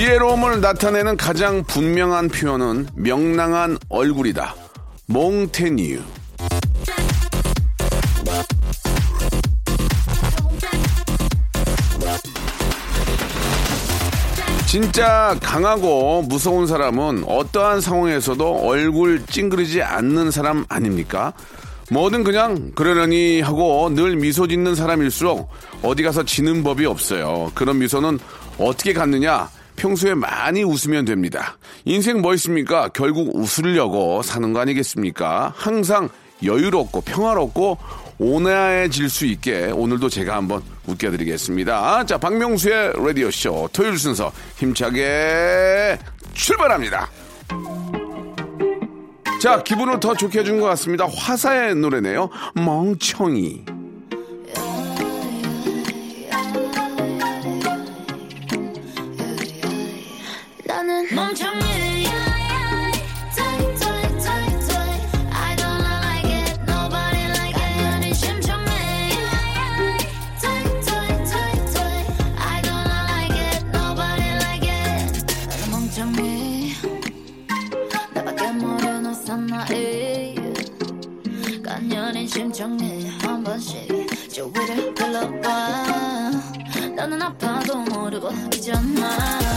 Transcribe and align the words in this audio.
지혜로움을 0.00 0.62
나타내는 0.62 1.18
가장 1.18 1.62
분명한 1.64 2.30
표현은 2.30 2.88
명랑한 2.94 3.76
얼굴이다 3.90 4.54
몽테뉴 5.08 6.00
진짜 14.66 15.36
강하고 15.42 16.22
무서운 16.22 16.66
사람은 16.66 17.24
어떠한 17.26 17.82
상황에서도 17.82 18.56
얼굴 18.66 19.26
찡그리지 19.26 19.82
않는 19.82 20.30
사람 20.30 20.64
아닙니까? 20.70 21.34
뭐든 21.90 22.24
그냥 22.24 22.72
그러려니 22.74 23.42
하고 23.42 23.90
늘 23.90 24.16
미소 24.16 24.48
짓는 24.48 24.76
사람일수록 24.76 25.50
어디 25.82 26.02
가서 26.02 26.22
지는 26.22 26.62
법이 26.62 26.86
없어요. 26.86 27.52
그런 27.54 27.78
미소는 27.80 28.18
어떻게 28.56 28.94
갖느냐? 28.94 29.50
평소에 29.80 30.12
많이 30.12 30.62
웃으면 30.62 31.06
됩니다. 31.06 31.56
인생 31.86 32.20
뭐 32.20 32.34
있습니까? 32.34 32.88
결국 32.88 33.34
웃으려고 33.34 34.20
사는 34.22 34.52
거 34.52 34.60
아니겠습니까? 34.60 35.54
항상 35.56 36.10
여유롭고 36.44 37.00
평화롭고 37.00 37.78
온화해질 38.18 39.08
수 39.08 39.24
있게 39.24 39.70
오늘도 39.74 40.10
제가 40.10 40.36
한번 40.36 40.62
웃겨드리겠습니다. 40.86 42.04
자, 42.04 42.18
박명수의 42.18 42.92
라디오쇼 42.94 43.70
토요일 43.72 43.98
순서 43.98 44.30
힘차게 44.58 45.98
출발합니다. 46.34 47.10
자, 49.40 49.62
기분을 49.62 49.98
더 49.98 50.14
좋게 50.14 50.40
해준 50.40 50.60
것 50.60 50.66
같습니다. 50.66 51.06
화사의 51.06 51.74
노래네요. 51.76 52.28
멍청이. 52.54 53.79
주위를 84.32 84.94
둘러봐 84.94 86.30
너는 86.96 87.20
아파도 87.20 87.76
모르고 87.78 88.30
있잖아 88.54 89.49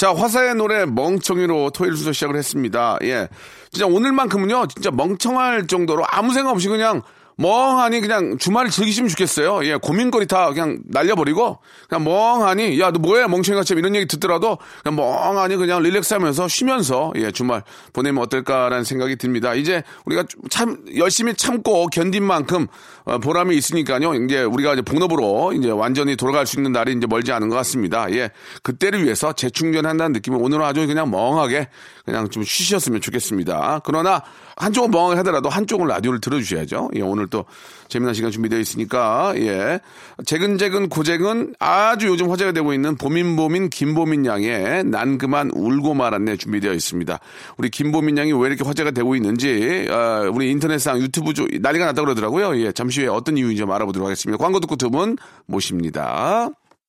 자, 0.00 0.14
화사의 0.14 0.54
노래 0.54 0.86
멍청이로 0.86 1.72
토요일 1.74 1.94
순서 1.94 2.10
시작을 2.10 2.34
했습니다. 2.34 2.96
예. 3.02 3.28
진짜 3.70 3.84
오늘만큼은요, 3.84 4.68
진짜 4.68 4.90
멍청할 4.90 5.66
정도로 5.66 6.06
아무 6.08 6.32
생각 6.32 6.52
없이 6.52 6.68
그냥 6.68 7.02
멍하니 7.40 8.00
그냥 8.00 8.36
주말을 8.36 8.70
즐기시면 8.70 9.08
좋겠어요. 9.08 9.64
예, 9.64 9.76
고민거리 9.76 10.26
다 10.26 10.48
그냥 10.50 10.78
날려버리고 10.86 11.58
그냥 11.88 12.04
멍하니 12.04 12.78
야, 12.80 12.90
너 12.90 12.98
뭐해? 12.98 13.26
멍청이같이 13.28 13.72
이런 13.74 13.94
얘기 13.94 14.06
듣더라도 14.06 14.58
그냥 14.82 14.96
멍하니 14.96 15.56
그냥 15.56 15.82
릴렉스 15.82 16.12
하면서 16.14 16.48
쉬면서 16.48 17.12
예, 17.16 17.30
주말 17.30 17.62
보내면 17.94 18.22
어떨까라는 18.24 18.84
생각이 18.84 19.16
듭니다. 19.16 19.54
이제 19.54 19.82
우리가 20.04 20.24
좀참 20.24 20.84
열심히 20.96 21.34
참고 21.34 21.86
견딘 21.86 22.22
만큼 22.22 22.66
어, 22.99 22.99
보람이 23.18 23.56
있으니까요. 23.56 24.14
이제 24.14 24.42
우리가 24.42 24.74
이제 24.74 24.82
본업으로 24.82 25.52
이제 25.52 25.70
완전히 25.70 26.16
돌아갈 26.16 26.46
수 26.46 26.58
있는 26.58 26.72
날이 26.72 26.92
이제 26.92 27.06
멀지 27.06 27.32
않은 27.32 27.48
것 27.48 27.56
같습니다. 27.56 28.10
예. 28.12 28.30
그때를 28.62 29.04
위해서 29.04 29.32
재충전한다는 29.32 30.12
느낌을 30.12 30.38
오늘은 30.40 30.64
아주 30.64 30.86
그냥 30.86 31.10
멍하게 31.10 31.68
그냥 32.04 32.28
좀 32.28 32.42
쉬셨으면 32.42 33.00
좋겠습니다. 33.00 33.80
그러나 33.84 34.22
한쪽은 34.56 34.90
멍하게 34.90 35.16
하더라도 35.18 35.48
한쪽은 35.48 35.86
라디오를 35.86 36.20
들어주셔야죠. 36.20 36.90
예. 36.96 37.00
오늘 37.00 37.26
또 37.28 37.44
재미난 37.90 38.14
시간 38.14 38.30
준비되어 38.30 38.58
있으니까 38.58 39.34
예. 39.36 39.80
재근재근 40.24 40.88
고재근 40.88 41.54
아주 41.58 42.06
요즘 42.06 42.30
화제가 42.30 42.52
되고 42.52 42.72
있는 42.72 42.96
보민보민 42.96 43.68
김보민 43.68 44.24
양의 44.24 44.84
난 44.84 45.18
그만 45.18 45.50
울고 45.52 45.94
말았네 45.94 46.36
준비되어 46.36 46.72
있습니다. 46.72 47.18
우리 47.58 47.68
김보민 47.68 48.16
양이 48.16 48.32
왜 48.32 48.48
이렇게 48.48 48.64
화제가 48.64 48.92
되고 48.92 49.14
있는지 49.16 49.86
아, 49.90 50.30
우리 50.32 50.50
인터넷상 50.50 50.98
유튜브 51.00 51.34
쪽 51.34 51.48
난리가 51.60 51.84
났다고 51.86 52.06
그러더라고요. 52.06 52.56
예. 52.60 52.72
잠시 52.72 53.00
후에 53.00 53.08
어떤 53.08 53.36
이유인지 53.36 53.58
좀 53.60 53.70
알아보도록 53.70 54.06
하겠습니다. 54.06 54.42
광고 54.42 54.60
듣고 54.60 54.76
두 54.76 54.90
분 54.90 55.16
모십니다. 55.46 56.48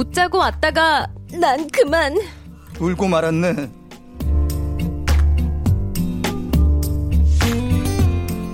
웃자고 0.00 0.38
왔다가 0.38 1.06
난 1.38 1.68
그만 1.70 2.16
울고 2.80 3.06
말았네. 3.06 3.70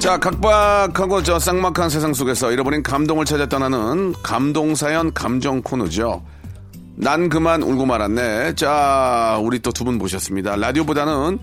자, 0.00 0.18
각박하고 0.18 1.22
저 1.22 1.38
쌍막한 1.38 1.88
세상 1.88 2.14
속에서 2.14 2.50
잃어버린 2.50 2.82
감동을 2.82 3.24
찾아 3.24 3.46
떠나는 3.48 4.14
감동사연 4.24 5.12
감정 5.14 5.62
코너죠. 5.62 6.24
난 6.96 7.28
그만 7.28 7.62
울고 7.62 7.86
말았네. 7.86 8.54
자, 8.56 9.38
우리 9.40 9.60
또 9.60 9.70
두 9.70 9.84
분 9.84 9.98
모셨습니다. 9.98 10.56
라디오보다는 10.56 11.38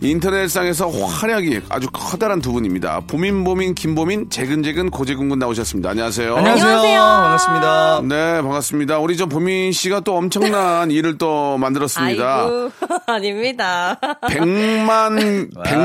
인터넷상에서 0.00 0.88
활약이 0.88 1.62
아주 1.68 1.88
커다란 1.92 2.40
두 2.40 2.52
분입니다. 2.52 3.00
보민 3.06 3.44
보민, 3.44 3.74
김보민, 3.74 4.28
재근재근, 4.30 4.90
고재근군 4.90 5.38
나오셨습니다. 5.38 5.90
안녕하세요. 5.90 6.36
안녕하세요. 6.36 6.66
안녕하세요. 6.68 7.00
반갑습니다. 7.00 8.00
네, 8.04 8.42
반갑습니다. 8.42 8.98
우리 8.98 9.16
저 9.16 9.26
보민 9.26 9.72
씨가 9.72 10.00
또 10.00 10.16
엄청난 10.16 10.90
일을 10.90 11.18
또 11.18 11.56
만들었습니다. 11.58 12.42
아이고 12.44 12.70
아닙니다 13.06 13.98
백만 14.28 15.16
백. 15.64 15.76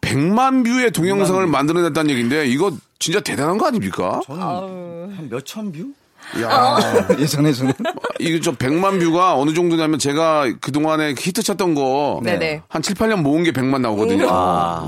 백만 0.00 0.62
뷰의 0.62 0.92
동영상을 0.92 1.44
만들어냈다는 1.46 2.10
얘기인데 2.10 2.46
이거 2.46 2.70
진짜 3.00 3.20
대단한 3.20 3.58
거 3.58 3.66
아닙니까? 3.66 4.20
저는 4.26 4.42
한 4.42 5.28
몇 5.30 5.44
천 5.44 5.72
뷰? 5.72 5.86
야, 6.42 6.78
예전에 7.18 7.52
저는 7.52 7.72
이게 8.18 8.40
저 8.40 8.52
100만 8.52 9.00
뷰가 9.00 9.36
어느 9.36 9.54
정도냐면 9.54 9.98
제가 9.98 10.46
그동안에 10.60 11.14
히트 11.18 11.42
쳤던 11.42 11.74
거. 11.74 12.20
네네. 12.22 12.62
한 12.68 12.82
7, 12.82 12.94
8년 12.96 13.22
모은 13.22 13.44
게 13.44 13.52
100만 13.52 13.80
나오거든요. 13.80 14.26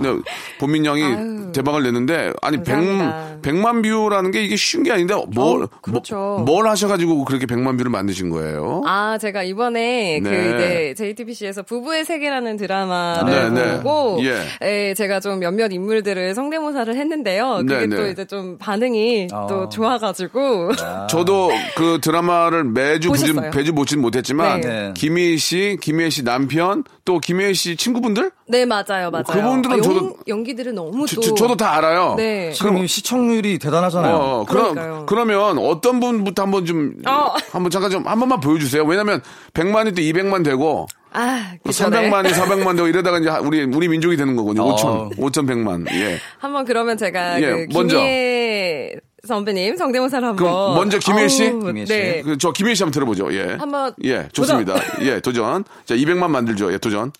근데 0.00 0.22
보민 0.58 0.84
양이 0.84 1.02
아유. 1.02 1.52
대박을 1.52 1.82
냈는데, 1.84 2.32
아니, 2.42 2.58
100, 2.58 2.66
감사합니다. 2.66 3.40
100 3.42 3.54
만 3.54 3.82
뷰라는 3.82 4.30
게 4.30 4.42
이게 4.42 4.56
쉬운 4.56 4.82
게 4.82 4.92
아닌데, 4.92 5.14
뭘, 5.28 5.62
어, 5.62 5.68
그렇죠. 5.80 6.16
뭐, 6.16 6.38
뭘 6.40 6.68
하셔 6.68 6.88
가지고 6.88 7.24
그렇게 7.24 7.46
100만 7.46 7.78
뷰를 7.78 7.90
만드신 7.90 8.30
거예요? 8.30 8.82
아, 8.86 9.16
제가 9.18 9.42
이번에 9.44 10.20
네. 10.22 10.30
그 10.30 10.36
이제 10.54 10.94
JTBC에서 10.96 11.62
부부의 11.62 12.04
세계라는 12.04 12.56
드라마를 12.56 13.54
네, 13.54 13.62
네. 13.62 13.76
보고 13.80 14.18
예. 14.22 14.42
예, 14.62 14.94
제가 14.94 15.20
좀 15.20 15.38
몇몇 15.38 15.72
인물들을 15.72 16.34
성대모사를 16.34 16.94
했는데요. 16.94 17.62
그게 17.66 17.86
네, 17.86 17.96
또 17.96 18.02
네. 18.02 18.10
이제 18.10 18.24
좀 18.24 18.58
반응이 18.58 19.28
어. 19.32 19.46
또 19.48 19.68
좋아 19.68 19.98
가지고 19.98 20.70
저도 21.08 21.27
저도 21.28 21.50
그 21.76 21.98
드라마를 22.00 22.64
매주 22.64 23.08
보지, 23.08 23.32
보셨어요? 23.32 23.50
매주 23.54 23.72
보진 23.74 24.00
못했지만 24.00 24.60
네. 24.62 24.92
김희애 24.96 25.36
씨, 25.36 25.76
김희애 25.80 26.08
씨 26.10 26.24
남편 26.24 26.84
또 27.04 27.18
김희애 27.20 27.52
씨 27.52 27.76
친구분들 27.76 28.30
네, 28.48 28.64
맞아요, 28.64 29.10
맞아요. 29.10 29.24
그분들은 29.24 29.74
아, 29.74 29.76
연, 29.76 29.82
저도- 29.82 30.16
연기들은 30.26 30.74
너무 30.74 31.06
저, 31.06 31.20
또. 31.20 31.34
도다 31.34 31.76
알아요. 31.76 32.14
네. 32.16 32.50
이 32.82 32.86
시청률이 32.86 33.58
대단하잖아요. 33.58 34.14
어, 34.16 34.44
그럼 34.48 34.74
그러니까요. 34.74 35.06
그러면 35.06 35.58
어떤 35.58 36.00
분부터 36.00 36.42
한번 36.42 36.64
좀 36.64 36.94
어. 37.06 37.34
한번 37.52 37.70
잠깐 37.70 37.90
좀 37.90 38.06
한 38.06 38.18
번만 38.18 38.40
보여주세요. 38.40 38.84
왜냐면 38.84 39.20
100만이 39.54 39.94
또 39.94 40.00
200만 40.02 40.42
되고 40.44 40.86
아, 41.12 41.52
그쵸, 41.64 41.90
네. 41.90 42.10
300만이 42.10 42.30
400만 42.32 42.76
되고 42.76 42.86
이러다가 42.88 43.18
이제 43.18 43.28
우리 43.42 43.64
우리 43.64 43.88
민족이 43.88 44.16
되는 44.16 44.34
거거든요. 44.36 44.62
어. 44.64 44.76
5천 45.10 45.16
5천 45.18 45.46
100만. 45.48 45.90
예. 45.92 46.18
한번 46.38 46.64
그러면 46.64 46.96
제가 46.96 47.40
예, 47.42 47.66
그 47.66 47.66
먼저. 47.74 47.96
김희애 47.98 48.92
선배님 49.28 49.76
성대모사를 49.76 50.26
한번. 50.26 50.44
그럼 50.44 50.74
먼저 50.74 50.98
김희애 50.98 51.28
씨? 51.28 51.48
아우, 51.48 51.60
김희애 51.60 51.84
씨. 51.86 51.92
네. 51.92 52.22
그 52.22 52.36
저 52.38 52.50
김희애 52.50 52.74
씨 52.74 52.82
한번 52.82 52.92
들어보죠. 52.92 53.32
예. 53.34 53.54
한번 53.58 53.94
예, 54.04 54.28
좋습니다. 54.32 54.74
예, 55.02 55.20
도전. 55.20 55.64
자, 55.84 55.94
200만 55.94 56.28
만들죠. 56.30 56.72
예, 56.72 56.78
도전. 56.78 57.12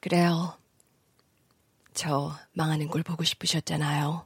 그래요. 0.00 0.54
저 1.94 2.32
망하는 2.52 2.86
걸 2.88 3.02
보고 3.02 3.24
싶으셨잖아요. 3.24 4.24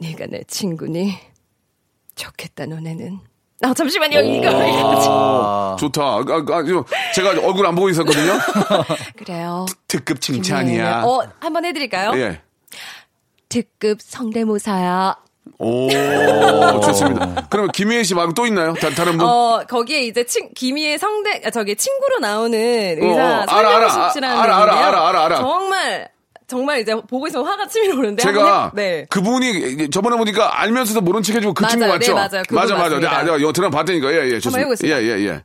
네가 0.00 0.26
내 0.26 0.42
친구니? 0.48 1.16
좋겠다 2.16 2.66
너네는. 2.66 3.20
아 3.62 3.72
잠시만요 3.72 4.20
이거 4.20 4.50
이거. 4.50 5.76
좋다. 5.78 6.02
아, 6.02 6.16
아, 6.16 6.18
아, 6.18 6.64
저, 6.64 6.84
제가 7.14 7.30
얼굴 7.30 7.64
안 7.66 7.74
보고 7.76 7.88
있었거든요. 7.88 8.32
그래요. 9.16 9.64
특급. 9.86 10.20
칭찬이야. 10.20 11.04
어 11.04 11.22
한번 11.40 11.64
해드릴까요? 11.64 12.12
예. 12.20 12.40
특급 13.58 14.02
성대모사야. 14.02 15.14
오, 15.58 15.88
좋습니다. 16.80 17.46
그러면 17.50 17.70
김희애 17.70 18.02
씨 18.02 18.14
말고 18.16 18.34
또 18.34 18.46
있나요? 18.46 18.74
다, 18.74 18.90
다른 18.90 19.16
분? 19.16 19.28
어 19.28 19.62
거기에 19.68 20.00
이제 20.06 20.24
친 20.26 20.48
김희애 20.54 20.98
성대 20.98 21.40
아, 21.44 21.50
저기 21.50 21.76
친구로 21.76 22.18
나오는 22.18 22.58
의사 22.58 23.22
어, 23.22 23.44
알아, 23.46 23.76
알아, 23.76 23.88
설명식 23.90 24.12
씨라는 24.14 24.36
알아, 24.36 24.56
알아, 24.56 24.64
분인데요. 24.66 24.86
알아, 24.88 25.08
알아, 25.08 25.24
알아. 25.26 25.36
정말 25.36 26.08
정말 26.48 26.80
이제 26.80 26.94
보고 27.08 27.28
있으면 27.28 27.46
화가 27.46 27.68
치밀어 27.68 27.96
오는데 27.96 28.22
제가 28.24 28.64
한번 28.64 28.84
해- 28.84 28.90
네. 29.00 29.06
그분이 29.10 29.90
저번에 29.90 30.16
보니까 30.16 30.60
알면서도 30.62 31.00
모른 31.02 31.22
척 31.22 31.36
해주고 31.36 31.54
그 31.54 31.62
맞아요. 31.62 31.70
친구 31.70 31.86
네, 31.86 31.92
맞죠? 31.92 32.14
맞아요. 32.14 32.42
그분 32.48 32.56
맞아, 32.56 32.74
맞아. 32.74 32.82
맞습니다. 32.82 33.16
아, 33.18 33.22
내가 33.22 33.36
이거 33.36 33.52
드라마 33.52 33.76
봤다니까. 33.78 34.10
예, 34.12 34.16
예. 34.30 34.40
좋습니다. 34.40 34.58
해보겠습니다. 34.58 35.02
예, 35.02 35.06
예, 35.06 35.26
예. 35.28 35.44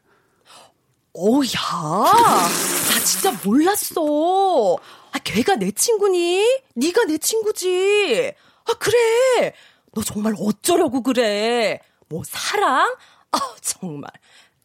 오, 1.13 1.43
야. 1.43 1.49
나 1.69 2.99
진짜 3.03 3.31
몰랐어. 3.43 4.77
아, 5.11 5.19
걔가 5.19 5.55
내 5.55 5.71
친구니? 5.71 6.61
네가 6.75 7.05
내 7.05 7.17
친구지. 7.17 8.33
아, 8.65 8.73
그래. 8.73 9.53
너 9.93 10.01
정말 10.03 10.33
어쩌려고 10.37 11.01
그래. 11.01 11.79
뭐, 12.07 12.23
사랑? 12.25 12.95
아, 13.31 13.39
정말. 13.61 14.11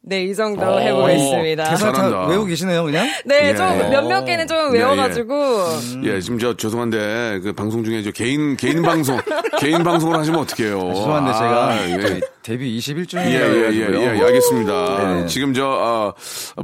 네, 0.06 0.25
이 0.25 0.35
정도 0.35 0.62
어, 0.67 0.79
해보겠습니다. 0.79 1.65
대사 1.71 1.87
다 1.87 1.93
잘한다. 1.95 2.27
외우고 2.27 2.45
계시네요, 2.45 2.85
그냥? 2.85 3.06
네, 3.25 3.49
예. 3.49 3.55
좀 3.56 3.67
몇몇 3.91 4.23
개는 4.25 4.47
좀 4.47 4.56
예, 4.75 4.79
예. 4.79 4.83
외워가지고. 4.83 5.65
예, 6.05 6.21
지금 6.21 6.39
저 6.39 6.55
죄송한데 6.55 7.41
그 7.43 7.53
방송 7.55 7.83
중에 7.85 8.03
저 8.03 8.11
개인 8.11 8.55
개인 8.59 8.83
방송 8.83 9.19
개인 9.59 9.83
방송을 9.83 10.19
하시면 10.19 10.41
어떡해요? 10.41 10.95
죄송한데 10.95 11.31
아, 11.31 11.35
제가 11.35 11.89
예. 11.89 12.21
데뷔 12.43 12.79
21주년이라 12.79 13.27
예, 13.27 13.33
예, 13.33 13.71
예. 13.73 13.95
예, 13.95 14.19
예, 14.19 14.23
알겠습니다. 14.25 14.99
네네. 14.99 15.27
지금 15.27 15.55
저, 15.55 15.65
어, 15.67 16.12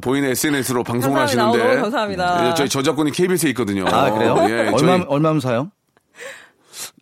보이는 0.00 0.28
SNS로 0.28 0.84
방송을 0.84 1.16
감사합니다. 1.20 1.52
하시는데. 1.54 1.68
너무 1.70 1.82
감사합니다. 1.82 2.50
예, 2.50 2.54
저희 2.54 2.68
저작권이 2.68 3.10
KBS에 3.12 3.48
있거든요. 3.50 3.84
아, 3.86 4.10
그래요? 4.10 4.36
예, 4.50 4.68
얼마, 4.68 4.76
저희 4.98 5.04
얼마면 5.08 5.40
사요? 5.40 5.70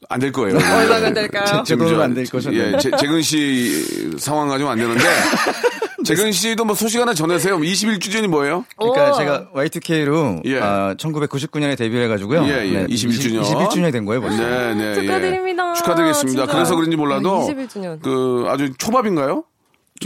안될 0.08 0.30
거예요. 0.30 0.56
얼마면 0.56 1.14
될까요? 1.14 1.64
제 1.64 1.74
돈은 1.76 2.00
안될 2.00 2.26
거잖아요. 2.26 2.74
예, 2.74 2.78
제, 2.78 2.90
재근 2.96 3.20
씨 3.22 4.16
상황 4.18 4.46
가지고 4.48 4.70
안 4.70 4.78
되는데. 4.78 5.02
재근 6.16 6.32
씨도 6.32 6.64
뭐 6.64 6.74
소식 6.74 7.00
하나 7.00 7.12
전하세요. 7.14 7.58
21주년이 7.58 8.28
뭐예요? 8.28 8.64
그러니까 8.76 9.10
오. 9.10 9.12
제가 9.14 9.48
Y2K로 9.54 10.42
예. 10.46 10.60
1999년에 10.60 11.76
데뷔해가지고요. 11.76 12.44
예, 12.46 12.66
예. 12.66 12.86
21주년. 12.86 13.42
21주년이 13.42 13.92
된 13.92 14.04
거예요, 14.04 14.20
벌써. 14.20 14.36
네, 14.38 14.74
네. 14.74 14.94
축하드립니다. 14.94 15.70
예. 15.70 15.74
축하드리겠습니다. 15.74 16.42
진짜. 16.42 16.52
그래서 16.52 16.74
그런지 16.76 16.96
몰라도. 16.96 17.46
네, 17.46 17.54
21주년. 17.54 18.02
그 18.02 18.46
아주 18.48 18.72
초밥인가요? 18.78 19.44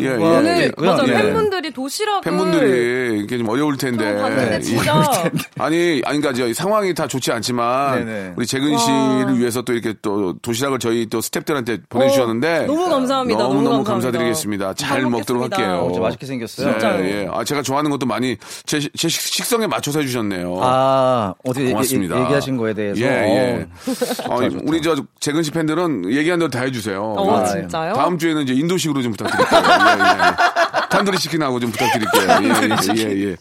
예, 0.01 0.05
예. 0.05 0.11
오늘 0.15 0.73
예, 0.79 0.85
맞아 0.87 1.07
예. 1.07 1.13
팬분들이 1.13 1.71
도시락을 1.73 2.21
팬분들이 2.23 3.21
이게 3.21 3.39
좀 3.39 3.49
어려울 3.49 3.77
텐데. 3.77 4.17
저 4.17 4.23
봤는데 4.23 4.55
예. 4.57 4.61
진짜 4.61 4.95
아니, 5.59 6.03
아니, 6.05 6.21
그니까, 6.21 6.33
저, 6.33 6.53
상황이 6.53 6.95
다 6.95 7.07
좋지 7.07 7.31
않지만, 7.33 8.05
네네. 8.05 8.33
우리 8.37 8.47
재근 8.47 8.77
씨를 8.79 9.39
위해서 9.39 9.63
또 9.63 9.73
이렇게 9.73 9.95
또 10.03 10.35
도시락을 10.41 10.79
저희 10.79 11.07
또 11.07 11.19
스탭들한테 11.21 11.83
보내주셨는데. 11.89 12.59
어, 12.61 12.67
너무 12.67 12.89
감사합니다. 12.89 13.39
너무 13.43 13.55
너무 13.55 13.65
너무 13.65 13.85
감사합니다. 13.85 14.07
감사드리겠습니다. 14.11 14.75
잘 14.75 14.93
잘 14.93 15.03
먹도록. 15.11 15.43
할게요. 15.43 15.89
어, 15.93 15.99
맛있게 16.01 16.27
생겼어요. 16.27 16.67
네, 16.67 16.73
진짜요. 16.73 17.05
예. 17.05 17.29
아, 17.33 17.45
제가 17.45 17.63
좋아하는 17.63 17.91
것도 17.91 18.07
많이 18.07 18.37
제, 18.65 18.81
제 18.81 19.09
식- 19.09 19.21
식성에 19.35 19.67
맞춰서 19.67 20.01
해주셨네요. 20.01 20.59
아, 20.63 21.35
어떻게 21.45 21.63
얘기- 21.65 21.73
고맙습니다. 21.73 22.21
얘기 22.23 22.33
하신 22.35 22.57
거에 22.57 22.73
대해서. 22.75 23.01
예, 23.01 23.07
예. 23.07 23.67
어. 24.29 24.35
어, 24.43 24.49
우리 24.65 24.81
저 24.83 24.97
재근 25.21 25.43
씨 25.43 25.51
팬들은 25.51 26.13
얘기한 26.13 26.39
대로 26.39 26.51
다 26.51 26.61
해주세요. 26.61 27.03
어, 27.03 27.37
아, 27.41 27.45
진짜요? 27.45 27.95
다음 27.95 28.19
주에는 28.19 28.43
이제 28.43 28.53
인도식으로 28.55 29.03
좀 29.03 29.13
부탁드릴게요. 29.13 29.61
예, 29.87 29.93
예. 29.93 30.87
탄두리 30.91 31.19
치킨하고 31.19 31.59
좀 31.61 31.71
부탁드릴게요. 31.71 32.29
예, 32.43 33.05
예, 33.05 33.11
예, 33.11 33.31
예. 33.31 33.37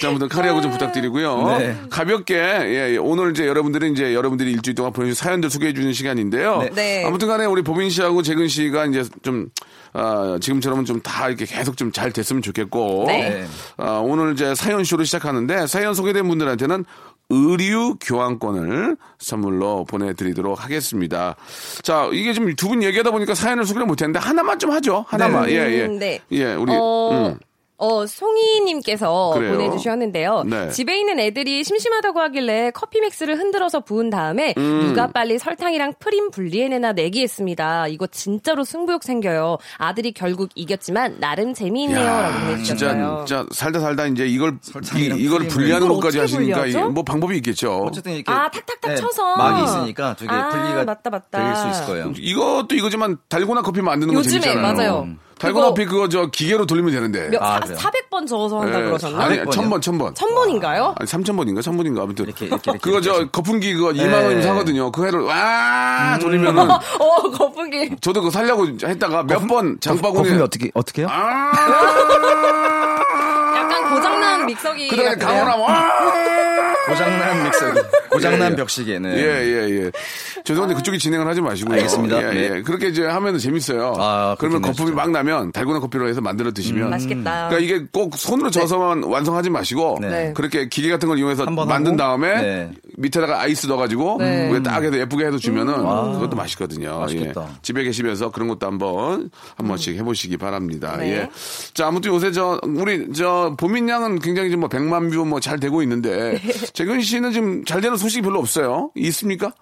자, 0.00 0.08
아무튼 0.08 0.28
카레하고 0.28 0.60
좀 0.60 0.70
부탁드리고요. 0.72 1.58
네. 1.58 1.76
가볍게, 1.90 2.34
예, 2.36 2.94
예. 2.94 2.96
오늘 2.96 3.30
이제 3.30 3.46
여러분들이 3.46 3.90
이제 3.92 4.14
여러분들이 4.14 4.52
일주일 4.52 4.74
동안 4.74 4.92
보내주신 4.92 5.24
사연들 5.24 5.50
소개해 5.50 5.72
주는 5.72 5.92
시간인데요. 5.92 6.58
네. 6.58 6.70
네. 6.74 7.04
아무튼 7.06 7.28
간에 7.28 7.44
우리 7.44 7.62
보빈 7.62 7.90
씨하고 7.90 8.22
재근 8.22 8.48
씨가 8.48 8.86
이제 8.86 9.04
좀, 9.22 9.48
아, 9.92 10.38
지금처럼은 10.40 10.84
좀 10.84 11.00
다 11.02 11.28
이렇게 11.28 11.44
계속 11.46 11.76
좀 11.76 11.92
잘 11.92 12.10
됐으면 12.12 12.42
좋겠고. 12.42 13.04
네. 13.06 13.46
아, 13.76 14.00
오늘 14.04 14.32
이제 14.32 14.54
사연쇼를 14.54 15.06
시작하는데 15.06 15.66
사연 15.68 15.94
소개된 15.94 16.26
분들한테는 16.28 16.84
의류 17.28 17.96
교환권을 18.00 18.96
선물로 19.18 19.84
보내드리도록 19.84 20.62
하겠습니다. 20.62 21.36
자, 21.82 22.08
이게 22.12 22.32
좀두분 22.32 22.82
얘기하다 22.82 23.10
보니까 23.10 23.34
사연을 23.34 23.64
소개를 23.66 23.86
못했는데 23.86 24.18
하나만 24.18 24.58
좀 24.58 24.70
하죠. 24.70 25.04
하나만. 25.08 25.50
예, 25.50 25.54
예. 25.54 25.86
음, 25.86 25.98
네. 25.98 26.20
예, 26.30 26.54
우리. 26.54 26.72
어, 26.74 27.32
음. 27.32 27.38
어, 27.78 28.06
송이님께서 28.06 29.32
그래요? 29.34 29.52
보내주셨는데요. 29.52 30.44
네. 30.46 30.70
집에 30.70 30.98
있는 30.98 31.18
애들이 31.18 31.62
심심하다고 31.62 32.20
하길래 32.20 32.70
커피 32.72 33.00
믹스를 33.00 33.38
흔들어서 33.38 33.80
부은 33.80 34.08
다음에 34.10 34.54
음. 34.56 34.80
누가 34.86 35.08
빨리 35.08 35.38
설탕이랑 35.38 35.94
프림 35.98 36.30
분리해내나 36.30 36.92
내기했습니다. 36.92 37.88
이거 37.88 38.06
진짜로 38.06 38.64
승부욕 38.64 39.02
생겨요. 39.02 39.58
아들이 39.76 40.12
결국 40.12 40.50
이겼지만 40.54 41.18
나름 41.20 41.52
재미있네요. 41.52 42.04
라고 42.04 42.62
진짜, 42.62 42.88
보내주셨어요. 42.88 43.24
진짜 43.26 43.46
살다 43.52 43.80
살다 43.80 44.06
이제 44.06 44.26
이걸 44.26 44.58
이, 44.96 45.28
크림을 45.28 45.48
분리하는 45.48 45.88
것까지 45.88 46.18
하시니까 46.18 46.60
분리하죠? 46.60 46.78
이게 46.86 46.88
뭐 46.92 47.02
방법이 47.02 47.36
있겠죠. 47.36 47.82
어쨌든 47.84 48.12
이렇게 48.12 48.32
아, 48.32 48.50
탁탁탁 48.50 48.90
네, 48.92 48.96
쳐서. 48.96 49.36
막이 49.36 49.64
있으니까 49.64 50.14
두개 50.14 50.32
아, 50.32 50.48
분리가 50.48 50.84
맞다, 50.84 51.10
맞다. 51.10 51.44
될수 51.44 51.68
있을 51.68 51.86
거예요. 51.86 52.12
이것도 52.16 52.74
이거지만 52.74 53.18
달고나 53.28 53.62
커피 53.62 53.82
만드는 53.82 54.14
거 54.14 54.20
요즘에, 54.20 54.40
재밌잖아요. 54.40 54.74
맞아요. 54.74 55.08
달고나 55.38 55.74
그거- 55.74 56.08
저 56.08 56.26
기계로 56.26 56.64
돌리면 56.66 56.92
되는데. 56.92 57.28
몇, 57.28 57.42
아, 57.42 57.54
사, 57.54 57.60
그래요? 57.60 57.76
400번 57.78 58.26
저어서 58.26 58.60
한다 58.60 58.80
예, 58.80 58.84
그러셨나? 58.84 59.24
아니, 59.24 59.36
400번이요? 59.38 59.50
천 59.52 59.68
번, 59.70 59.80
천 59.82 59.98
번. 59.98 60.14
천 60.14 60.34
번인가요? 60.34 60.94
아니, 60.98 61.08
3,000번인가? 61.10 61.58
1,000번인가? 61.60 62.00
아무튼. 62.02 62.24
이렇게, 62.24 62.46
이렇게, 62.46 62.70
이렇게. 62.70 62.78
그거 62.78 63.00
저 63.02 63.16
이렇게 63.16 63.30
거품기 63.30 63.74
그거 63.74 63.88
2만원 63.90 64.34
네. 64.36 64.42
사거든요. 64.42 64.90
그 64.90 65.04
해를 65.04 65.20
와 65.20 66.18
돌리면은 66.20 66.70
어, 67.00 67.22
거북이. 67.30 67.96
저도 68.00 68.20
그거 68.20 68.30
살려고 68.30 68.66
했다가 68.82 69.24
몇 69.24 69.46
번 69.46 69.78
장바구니 69.80 70.22
거품이 70.24 70.42
어떻게, 70.42 70.70
어떻게 70.74 71.02
해요? 71.02 71.08
아 71.10 71.52
약간 73.54 73.94
고장난 73.94 74.35
믹서기. 74.46 74.88
그다음에? 74.88 75.14
강원아 75.16 75.56
와 75.56 75.90
고장난 76.86 77.44
믹서기. 77.44 77.80
고장난 78.10 78.48
예, 78.48 78.52
예. 78.52 78.56
벽시계는. 78.56 79.18
예, 79.18 79.22
예, 79.22 79.84
예. 79.84 79.90
죄송한데 80.44 80.76
그쪽이 80.76 80.98
진행을 80.98 81.26
하지 81.26 81.40
마시고요. 81.40 81.74
알겠습니다. 81.74 82.22
예, 82.22 82.30
네. 82.30 82.56
예. 82.56 82.62
그렇게 82.62 82.88
이제 82.88 83.04
하면 83.04 83.38
재밌어요. 83.38 83.94
아, 83.98 84.36
그러면 84.38 84.62
거품이. 84.62 84.92
막 84.92 85.10
나면 85.10 85.52
달고나 85.52 85.80
커피로 85.80 86.08
해서 86.08 86.20
만들어 86.20 86.52
드시면. 86.52 86.90
맛있겠다. 86.90 87.48
그러니까 87.48 87.58
이게 87.58 87.86
꼭 87.92 88.16
손으로 88.16 88.50
저어서만 88.50 89.02
완성하지 89.02 89.50
마시고 89.50 89.98
네. 90.00 90.32
그렇게 90.34 90.68
기계 90.68 90.90
같은 90.90 91.08
걸 91.08 91.18
이용해서 91.18 91.44
만든 91.44 91.92
하고, 91.92 91.96
다음에 91.96 92.40
네. 92.40 92.70
밑에다가 92.96 93.40
아이스 93.40 93.66
넣어가지고 93.66 94.18
네. 94.20 94.52
위에 94.52 94.62
딱 94.62 94.82
해서 94.82 94.96
예쁘게 94.96 95.26
해서 95.26 95.38
주면은 95.38 95.76
그것도 95.78 96.36
맛있거든요. 96.36 97.00
맛있겠다. 97.00 97.46
예. 97.50 97.54
집에 97.62 97.82
계시면서 97.82 98.30
그런 98.30 98.46
것도 98.48 98.66
한번 98.66 99.30
한 99.56 99.66
번씩 99.66 99.96
해보시기 99.96 100.36
바랍니다. 100.36 100.96
네. 100.98 101.12
예. 101.12 101.28
자 101.74 101.88
아무튼 101.88 102.12
요새 102.12 102.30
저 102.30 102.60
우리 102.62 103.12
저 103.12 103.54
보민 103.58 103.88
양은 103.88 104.20
굉장히 104.20 104.35
좀뭐 104.50 104.68
100만 104.68 105.12
뷰 105.12 105.24
뭐 105.24 105.40
잘 105.40 105.58
되고 105.60 105.82
있는데 105.82 106.40
재근 106.74 107.00
씨는 107.00 107.32
지금 107.32 107.64
잘 107.64 107.80
되는 107.80 107.96
소식이 107.96 108.22
별로 108.22 108.38
없어요. 108.38 108.90
있습니까? 108.96 109.52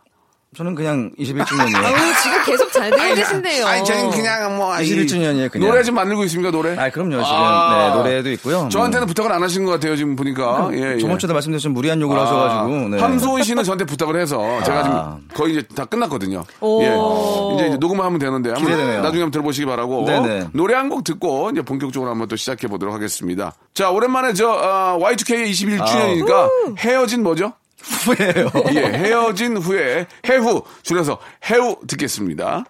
저는 0.56 0.74
그냥 0.74 1.10
21주년이에요. 1.18 1.76
아유, 1.84 1.94
지금 2.22 2.44
계속 2.44 2.72
잘 2.72 2.90
되고 2.90 3.14
계신데요. 3.14 3.66
아니, 3.66 3.84
저는 3.84 4.10
그냥 4.10 4.56
뭐. 4.56 4.72
아이, 4.72 4.84
21주년이에요, 4.86 5.50
그냥. 5.50 5.68
노래 5.68 5.82
좀 5.82 5.94
만들고 5.94 6.24
있습니까, 6.24 6.50
노래? 6.50 6.76
아, 6.78 6.90
그럼요. 6.90 7.10
지금 7.22 7.24
아. 7.26 7.76
네, 7.90 7.96
노래도 7.96 8.30
있고요. 8.32 8.68
저한테는 8.70 9.00
뭐. 9.02 9.06
부탁을 9.08 9.32
안 9.32 9.42
하신 9.42 9.64
것 9.64 9.72
같아요, 9.72 9.96
지금 9.96 10.16
보니까. 10.16 10.70
예, 10.72 10.94
예. 10.94 10.98
저번 10.98 11.18
주에도 11.18 11.34
말씀드렸지만 11.34 11.74
무리한 11.74 12.00
요구를 12.00 12.22
하셔가지고. 12.22 12.88
네. 12.90 13.00
함소은 13.00 13.42
씨는 13.42 13.64
저한테 13.64 13.84
부탁을 13.84 14.20
해서 14.20 14.38
제가 14.64 14.78
아. 14.80 14.82
지금 14.84 15.28
거의 15.34 15.52
이제 15.54 15.62
다 15.74 15.84
끝났거든요. 15.84 16.44
오. 16.60 16.82
예. 16.82 16.86
이제, 17.56 17.68
이제 17.68 17.76
녹음을 17.78 18.04
하면 18.04 18.18
되는데 18.18 18.50
한번 18.50 18.64
기대되네요. 18.64 19.02
나중에 19.02 19.22
한번 19.22 19.30
들어보시기 19.32 19.66
바라고 19.66 20.04
네네. 20.06 20.48
노래 20.52 20.74
한 20.74 20.84
곡 20.88 21.02
듣고 21.02 21.50
이제 21.50 21.62
본격적으로 21.62 22.10
한번 22.10 22.28
또 22.28 22.36
시작해 22.36 22.68
보도록 22.68 22.94
하겠습니다. 22.94 23.54
자 23.72 23.90
오랜만에 23.90 24.34
저 24.34 24.48
어, 24.50 24.98
Y2K 25.00 25.50
21주년이니까 25.50 26.78
헤어진 26.78 27.22
뭐죠? 27.22 27.54
후회해요. 27.84 28.50
예, 28.74 28.80
헤어진 28.80 29.56
후에 29.56 30.06
해후 30.28 30.62
줄여서 30.82 31.18
해후 31.50 31.78
듣겠습니다. 31.86 32.64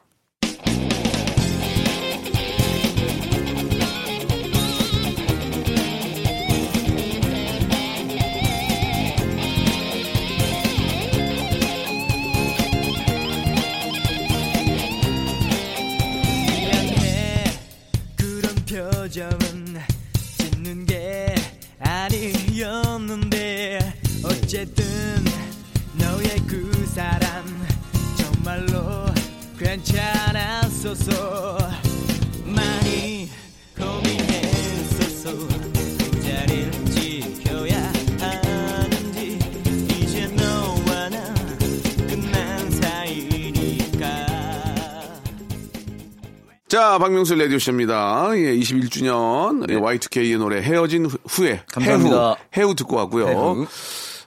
자, 46.94 46.98
박명수 46.98 47.34
라디오쇼입니다. 47.34 48.28
예, 48.36 48.54
21주년 48.54 49.68
예, 49.68 49.74
Y2K의 49.74 50.38
노래 50.38 50.62
헤어진 50.62 51.06
후- 51.06 51.18
후에 51.26 51.60
감사합니다. 51.72 52.36
해후, 52.56 52.66
해후 52.68 52.74
듣고 52.76 52.94
왔고요. 52.94 53.26
해후. 53.26 53.66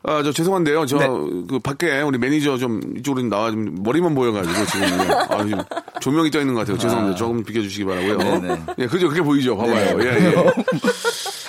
아, 0.03 0.21
저 0.21 0.33
죄송한데요. 0.33 0.85
저 0.85 0.97
네. 0.97 1.07
그 1.07 1.59
밖에 1.63 2.01
우리 2.01 2.17
매니저 2.17 2.57
좀 2.57 2.81
이쪽으로 2.97 3.21
좀 3.21 3.29
나와 3.29 3.51
좀 3.51 3.73
머리만 3.83 4.13
보여가지고 4.15 4.65
지금 4.65 4.81
예. 4.89 5.11
아, 5.33 5.43
지금 5.45 5.63
조명이 6.01 6.29
떠 6.29 6.41
있는 6.41 6.55
것 6.55 6.61
같아요. 6.61 6.77
죄송합니다. 6.77 7.15
조금 7.15 7.41
비켜주시기 7.45 7.85
바라고요. 7.85 8.17
네 8.17 8.39
네. 8.49 8.61
예, 8.79 8.87
그죠? 8.87 9.07
그렇게 9.07 9.21
보이죠. 9.21 9.55
봐봐요. 9.55 9.97
예, 10.01 10.05
예. 10.05 10.35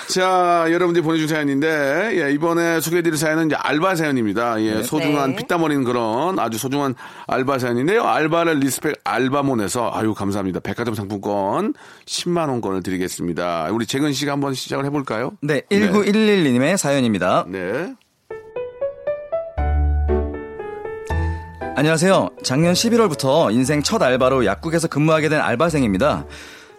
자, 0.09 0.65
여러분들이 0.71 1.05
보내준 1.05 1.29
사연인데, 1.29 2.13
예, 2.15 2.33
이번에 2.33 2.81
소개해드릴 2.81 3.19
사연은 3.19 3.47
이제 3.47 3.57
알바 3.57 3.95
사연입니다. 3.95 4.61
예, 4.63 4.83
소중한 4.83 5.33
네. 5.33 5.37
피땀 5.37 5.63
흘린 5.63 5.85
그런 5.85 6.39
아주 6.39 6.57
소중한 6.57 6.95
알바 7.27 7.59
사연인데요. 7.59 8.05
알바를 8.05 8.59
respect 8.59 9.01
알바몬에서, 9.05 9.91
아유, 9.93 10.15
감사합니다. 10.15 10.61
백화점 10.61 10.95
상품권 10.95 11.75
10만원권을 12.07 12.83
드리겠습니다. 12.83 13.69
우리 13.71 13.85
재근 13.85 14.15
씨가 14.15 14.33
한번 14.33 14.55
시작을 14.55 14.87
해볼까요? 14.87 15.33
네, 15.43 15.61
1911님의 15.71 16.79
사연입니다. 16.79 17.45
네. 17.47 17.93
안녕하세요. 21.77 22.31
작년 22.43 22.73
11월부터 22.73 23.53
인생 23.53 23.83
첫 23.83 24.03
알바로 24.03 24.47
약국에서 24.47 24.89
근무하게 24.89 25.29
된 25.29 25.41
알바생입니다. 25.41 26.25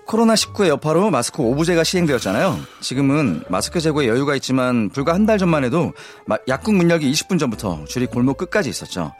코로나19의 0.09 0.67
여파로 0.69 1.11
마스크 1.11 1.41
오부제가 1.43 1.83
시행되었잖아요. 1.83 2.57
지금은 2.81 3.43
마스크 3.47 3.79
재고에 3.79 4.07
여유가 4.07 4.35
있지만 4.35 4.89
불과 4.89 5.13
한 5.13 5.29
달 5.29 5.37
전만 5.37 5.63
해도 5.63 5.93
마- 6.25 6.37
약국 6.47 6.73
문 6.73 6.89
열기 6.89 7.11
20분 7.11 7.37
전부터 7.39 7.85
줄이 7.87 8.07
골목 8.07 8.37
끝까지 8.37 8.67
있었죠. 8.69 9.13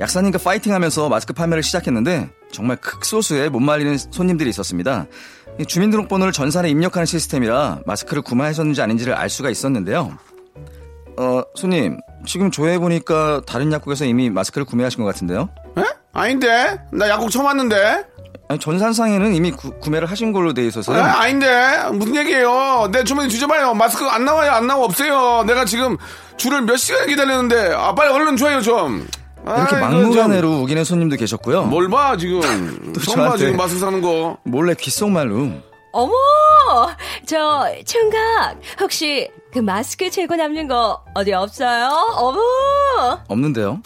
약사님과 0.00 0.38
파이팅 0.38 0.72
하면서 0.72 1.10
마스크 1.10 1.34
판매를 1.34 1.62
시작했는데 1.62 2.30
정말 2.50 2.76
극소수의 2.78 3.50
못 3.50 3.60
말리는 3.60 3.98
손님들이 3.98 4.48
있었습니다. 4.48 5.06
이 5.60 5.66
주민등록번호를 5.66 6.32
전산에 6.32 6.70
입력하는 6.70 7.04
시스템이라 7.04 7.80
마스크를 7.84 8.22
구매하셨는지 8.22 8.80
아닌지를 8.80 9.12
알 9.12 9.28
수가 9.28 9.50
있었는데요. 9.50 10.16
어, 11.18 11.42
손님, 11.54 11.98
지금 12.24 12.50
조회해보니까 12.50 13.42
다른 13.46 13.70
약국에서 13.72 14.06
이미 14.06 14.30
마스크를 14.30 14.64
구매하신 14.64 15.00
것 15.00 15.04
같은데요? 15.04 15.50
에? 15.76 15.82
아닌데? 16.14 16.78
나 16.92 17.08
약국 17.10 17.30
처음 17.30 17.44
왔는데? 17.44 18.04
아니, 18.50 18.58
전산상에는 18.58 19.32
이미 19.36 19.52
구, 19.52 19.70
구매를 19.78 20.10
하신 20.10 20.32
걸로 20.32 20.52
돼 20.52 20.62
에? 20.62 20.66
있어서요. 20.66 21.00
아닌데? 21.00 21.46
무슨 21.92 22.16
얘기예요? 22.16 22.88
내 22.90 23.04
주머니 23.04 23.28
뒤져봐요. 23.28 23.74
마스크 23.74 24.04
안 24.06 24.24
나와요? 24.24 24.50
안 24.50 24.66
나와? 24.66 24.86
없어요. 24.86 25.44
내가 25.46 25.64
지금 25.64 25.96
줄을 26.36 26.62
몇 26.62 26.76
시간 26.76 27.06
기다렸는데, 27.06 27.72
아, 27.76 27.94
빨리 27.94 28.10
얼른 28.12 28.36
줘요, 28.36 28.60
좀. 28.60 29.06
이렇게 29.46 29.76
아이고, 29.76 29.86
막무가내로 29.86 30.62
우기는 30.62 30.82
손님도 30.82 31.14
계셨고요. 31.14 31.62
뭘 31.66 31.88
봐, 31.88 32.16
지금. 32.16 32.40
또 32.92 33.00
처음 33.02 33.18
봐, 33.18 33.22
저한테- 33.28 33.38
지금 33.38 33.56
마스크 33.56 33.78
사는 33.78 34.00
거. 34.02 34.36
몰래 34.42 34.74
귓속말로. 34.74 35.52
어머, 35.92 36.12
저 37.26 37.68
총각 37.86 38.56
혹시 38.80 39.30
그 39.52 39.60
마스크 39.60 40.10
재고 40.10 40.34
남는 40.34 40.66
거 40.66 41.00
어디 41.14 41.32
없어요? 41.32 41.88
어머. 42.16 42.40
없는데요? 43.28 43.80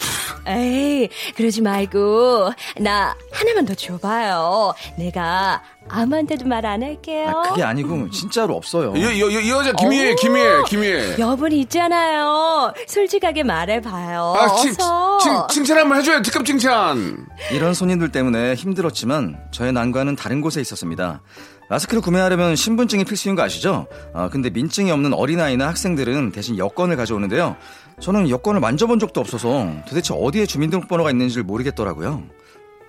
에이, 0.47 1.09
그러지 1.35 1.61
말고 1.61 2.51
나 2.79 3.15
하나만 3.31 3.65
더 3.65 3.73
줘봐요. 3.73 4.73
내가 4.97 5.61
아무한테도 5.87 6.45
말 6.45 6.65
안 6.65 6.81
할게요. 6.81 7.29
아, 7.29 7.49
그게 7.49 7.61
아니고 7.63 8.09
진짜로 8.09 8.55
없어요. 8.55 8.93
이, 8.95 8.99
이, 9.01 9.19
이, 9.19 9.45
이 9.47 9.49
여자 9.51 9.71
김희애. 9.73 10.15
김희애, 10.15 10.63
김희애. 10.67 11.15
여분 11.19 11.51
있잖아요. 11.51 12.73
솔직하게 12.87 13.43
말해봐요. 13.43 14.33
아, 14.37 14.55
칭, 14.55 14.71
어서. 14.71 15.17
칭, 15.19 15.33
칭찬 15.49 15.77
한번 15.77 15.99
해줘요. 15.99 16.21
특급 16.23 16.45
칭찬. 16.45 17.27
이런 17.51 17.73
손님들 17.75 18.11
때문에 18.11 18.55
힘들었지만 18.55 19.37
저의 19.51 19.73
난관은 19.73 20.15
다른 20.15 20.41
곳에 20.41 20.59
있었습니다. 20.61 21.21
마스크를 21.69 22.01
구매하려면 22.01 22.55
신분증이 22.55 23.05
필수인 23.05 23.35
거 23.35 23.41
아시죠? 23.43 23.87
아, 24.13 24.29
근데 24.29 24.49
민증이 24.51 24.91
없는 24.91 25.13
어린아이나 25.13 25.67
학생들은 25.67 26.31
대신 26.31 26.57
여권을 26.57 26.95
가져오는데요. 26.95 27.55
저는 27.99 28.29
여권을 28.29 28.59
만져본 28.59 28.99
적도 28.99 29.21
없어서 29.21 29.67
도대체 29.87 30.13
어디에 30.13 30.45
주민등록번호가 30.45 31.11
있는지를 31.11 31.43
모르겠더라고요. 31.43 32.23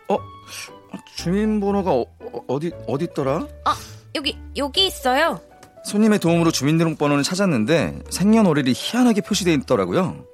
어? 0.09 0.19
주민번호가 1.17 1.91
어, 1.93 2.61
디 2.61 2.73
어디 2.87 3.05
있더라? 3.07 3.47
아, 3.65 3.77
여기 4.15 4.37
여기 4.57 4.87
있어요. 4.87 5.41
손님의 5.85 6.19
도움으로 6.19 6.51
주민등록번호를 6.51 7.23
찾았는데 7.23 8.01
생년월일이 8.11 8.73
희한하게 8.75 9.21
표시되어 9.21 9.55
있더라고요. 9.55 10.25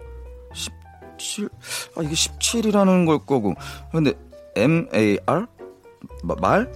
17, 1.18 1.48
아 1.96 2.02
이게 2.02 2.12
17이라는 2.14 3.06
걸 3.06 3.18
거고. 3.26 3.54
근데 3.90 4.14
M 4.56 4.88
A 4.94 5.18
R 5.26 5.46
마- 6.22 6.34
말? 6.40 6.72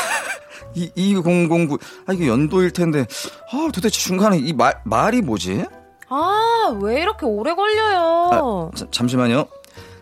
이 0.74 0.90
2009. 0.94 1.78
아 2.06 2.12
이게 2.12 2.28
연도일 2.28 2.70
텐데. 2.72 3.06
아 3.52 3.68
도대체 3.72 3.98
중간에 4.00 4.38
이 4.38 4.52
말 4.54 4.80
말이 4.84 5.20
뭐지? 5.20 5.64
아, 6.10 6.76
왜 6.82 7.02
이렇게 7.02 7.24
오래 7.24 7.54
걸려요? 7.54 8.30
아, 8.32 8.76
자, 8.76 8.86
잠시만요. 8.90 9.46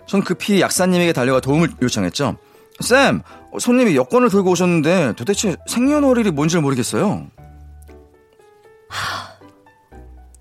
전 0.06 0.22
급히 0.22 0.60
약사님에게 0.60 1.12
달려가 1.12 1.40
도움을 1.40 1.68
요청했죠. 1.82 2.36
쌤, 2.80 3.22
어, 3.52 3.58
손님이 3.58 3.94
여권을 3.94 4.30
들고 4.30 4.50
오셨는데 4.50 5.14
도대체 5.16 5.56
생년월일이 5.66 6.30
뭔지 6.30 6.58
모르겠어요. 6.58 7.26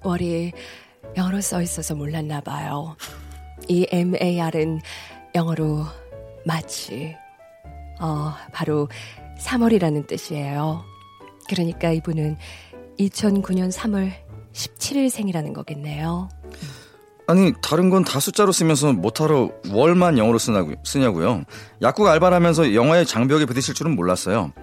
월이 0.03 0.53
영어로 1.17 1.41
써 1.41 1.62
있어서 1.62 1.95
몰랐나 1.95 2.39
봐요. 2.41 2.95
이 3.67 3.86
MAR은 3.91 4.79
영어로 5.36 5.83
마치 6.45 7.15
어 8.00 8.33
바로 8.53 8.88
3월이라는 9.39 10.07
뜻이에요. 10.07 10.86
그러니까 11.50 11.91
이분은 11.91 12.38
2009년 13.00 13.71
3월 13.71 14.26
17일 14.57 15.09
생이라는 15.09 15.53
거겠네요. 15.53 16.29
아니 17.29 17.53
다른 17.61 17.89
건 17.89 18.03
다 18.05 18.19
숫자로 18.21 18.51
쓰면서 18.53 18.93
못하러 18.93 19.51
월만 19.69 20.17
영어로 20.17 20.37
쓰냐고, 20.39 20.73
쓰냐고요. 20.83 21.43
약국 21.81 22.07
알바를 22.07 22.33
하면서 22.35 22.73
영어의 22.73 23.05
장벽에 23.05 23.45
부딪힐 23.45 23.73
줄은 23.75 23.95
몰랐어요. 23.95 24.53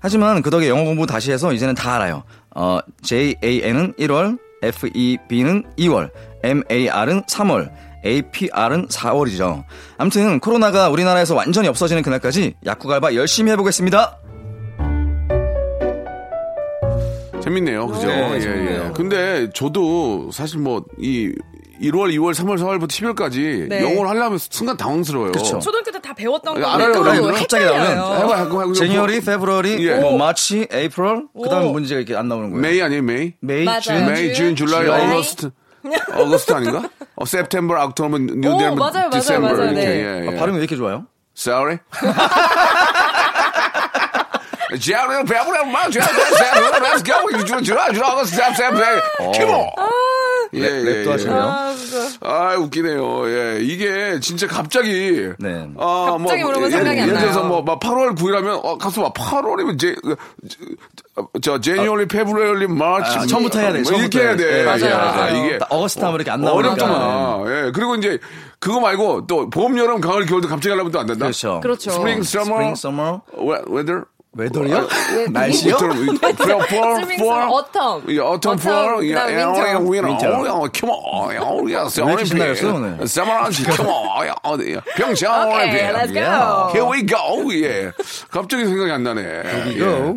하지만 0.00 0.42
그 0.42 0.50
덕에 0.50 0.68
영어 0.68 0.84
공부 0.84 1.06
다시 1.06 1.30
해서 1.32 1.52
이제는 1.52 1.74
다 1.74 1.94
알아요. 1.96 2.24
어, 2.54 2.78
JAN은 3.02 3.94
1월, 3.98 4.38
FEB는 4.62 5.64
2월, 5.78 6.10
MAR은 6.42 7.22
3월, 7.24 7.70
APR은 8.06 8.88
4월이죠. 8.88 9.64
아무튼 9.98 10.40
코로나가 10.40 10.88
우리나라에서 10.88 11.34
완전히 11.34 11.68
없어지는 11.68 12.02
그날까지 12.02 12.54
약국 12.64 12.90
알바 12.90 13.14
열심히 13.14 13.52
해보겠습니다. 13.52 14.18
재밌네요. 17.44 17.86
그죠? 17.88 18.06
네, 18.06 18.38
예. 18.40 18.86
예. 18.86 18.90
근데 18.94 19.50
저도 19.54 20.30
사실 20.32 20.58
뭐, 20.58 20.84
이, 20.98 21.32
1월, 21.82 22.12
2월, 22.14 22.32
3월, 22.32 22.56
4월부터 22.56 22.88
10월까지 22.88 23.68
네. 23.68 23.82
영어를 23.82 24.08
하려면 24.10 24.38
순간 24.38 24.76
당황스러워요. 24.76 25.32
그쵸. 25.32 25.58
초등학교 25.58 25.90
때 25.90 25.98
다 26.04 26.12
배웠던 26.14 26.62
아, 26.62 26.74
알아요. 26.74 26.92
또 26.92 27.02
갑자기. 27.32 27.64
나오면 27.64 27.90
해봐, 27.92 28.16
해봐, 28.36 28.60
해봐. 28.60 28.72
January, 28.74 29.20
February, 29.22 29.86
예. 29.88 29.94
뭐 29.96 30.16
March, 30.18 30.68
April, 30.70 31.28
그다음 31.42 31.68
오. 31.68 31.72
문제가 31.72 31.98
이렇게 32.00 32.14
안 32.14 32.28
나오는 32.28 32.50
거예요. 32.50 32.60
May 32.62 32.82
아니에요, 32.82 33.02
May? 33.02 33.32
May, 33.40 33.64
맞아요. 33.64 33.80
June, 33.80 34.06
May, 34.06 34.34
June, 34.34 34.54
July. 34.54 34.86
August. 34.86 35.50
August 36.14 36.52
아닌가? 36.52 36.88
어, 37.16 37.24
September, 37.26 37.82
October, 37.82 38.22
November, 38.22 38.72
오, 38.72 38.76
맞아요, 38.76 38.92
맞아요, 39.08 39.10
December 39.10 39.52
맞아요, 39.56 39.72
이렇게. 39.72 39.86
네. 39.86 39.96
예, 39.96 40.24
예. 40.24 40.28
아, 40.28 40.38
발음이 40.38 40.58
왜 40.58 40.62
이렇게 40.64 40.76
좋아요? 40.76 41.06
Sorry. 41.36 41.78
제아를 44.78 45.24
배우려 45.24 45.64
마, 45.64 45.88
제아, 45.90 46.02
제아, 46.04 46.70
let's 46.80 47.04
go. 47.04 47.14
주, 47.38 47.44
주, 47.44 47.62
주, 47.62 47.74
어거스트, 48.02 48.36
September. 48.36 49.00
Come 49.34 49.50
on. 49.52 49.70
예, 50.54 50.60
랩- 50.60 51.04
랩도 51.04 51.10
하시네요. 51.10 51.36
아. 51.42 51.74
아, 52.20 52.54
웃기네요. 52.56 53.28
예, 53.28 53.58
이게 53.60 54.20
진짜 54.20 54.46
갑자기. 54.46 55.28
네. 55.38 55.68
아, 55.76 56.16
갑자기 56.16 56.44
물어보면 56.44 56.70
생각이 56.70 57.00
안 57.00 57.08
예를 57.08 57.20
들어서 57.20 57.40
나요. 57.40 57.48
뭐, 57.48 57.62
막 57.62 57.80
8월 57.80 58.14
9일하면, 58.16 58.60
어, 58.64 58.78
가수 58.78 59.00
막 59.00 59.12
8월이면 59.14 59.78
제, 59.80 59.96
저, 61.16 61.28
저, 61.42 61.60
제니얼리, 61.60 62.06
페브루얼리, 62.06 62.68
마치. 62.68 63.18
아, 63.18 63.26
처음부터 63.26 63.58
해야 63.58 63.72
돼. 63.72 63.82
뭐 63.82 63.92
이렇게 63.94 64.20
해야 64.20 64.36
돼. 64.36 64.44
네, 64.44 64.64
맞아요, 64.64 64.90
야, 64.90 64.98
맞아요. 64.98 65.44
이게. 65.44 65.58
딱 65.58 65.72
어거스트 65.72 66.00
하면 66.00 66.14
이렇게 66.14 66.30
안 66.30 66.40
나오니까. 66.42 66.68
어렵더만. 66.72 67.46
예. 67.66 67.72
그리고 67.72 67.94
이제, 67.96 68.18
그거 68.60 68.78
말고 68.80 69.26
또, 69.26 69.50
봄, 69.50 69.76
여름, 69.76 70.00
가을, 70.00 70.24
겨울도 70.26 70.46
갑자기 70.48 70.70
하려면 70.70 70.92
또 70.92 71.00
안 71.00 71.06
된다. 71.06 71.24
그렇죠. 71.26 71.58
그렇죠. 71.60 71.90
스프링, 71.90 72.22
서머. 72.22 72.44
스프링, 72.44 72.74
서머. 72.76 73.22
웨더. 73.66 74.04
웨더요? 74.36 74.88
날씨요? 75.30 75.78
spring, 75.78 76.18
summer, 77.18 77.62
autumn. 77.62 78.08
예, 78.08 78.18
autumn, 78.18 78.58
예, 79.02 79.08
예. 79.08 79.10
예, 79.10 79.44
winter. 79.44 80.08
winter. 80.08 80.88
어, 80.88 81.34
야, 81.34 81.40
오늘? 81.40 81.76
come 83.74 83.90
on. 83.90 84.26
야, 84.26 84.34
어디, 84.42 84.76
평창 84.96 85.50
올림픽. 85.50 85.78
let's 85.92 86.12
go. 86.12 86.70
Here 86.72 86.90
we 86.90 87.06
go. 87.06 87.52
예. 87.52 87.92
갑자기 88.30 88.66
생각이 88.66 88.90
안 88.90 89.02
나네. 89.04 89.22
예. 89.22 89.78
go. 89.78 90.16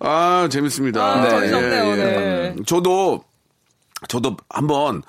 아, 0.00 0.48
재밌습니다. 0.50 1.02
아, 1.02 1.28
정신없네요, 1.28 1.84
오늘. 1.84 2.56
저도, 2.66 3.22
저도 4.08 4.36
한번 4.50 5.02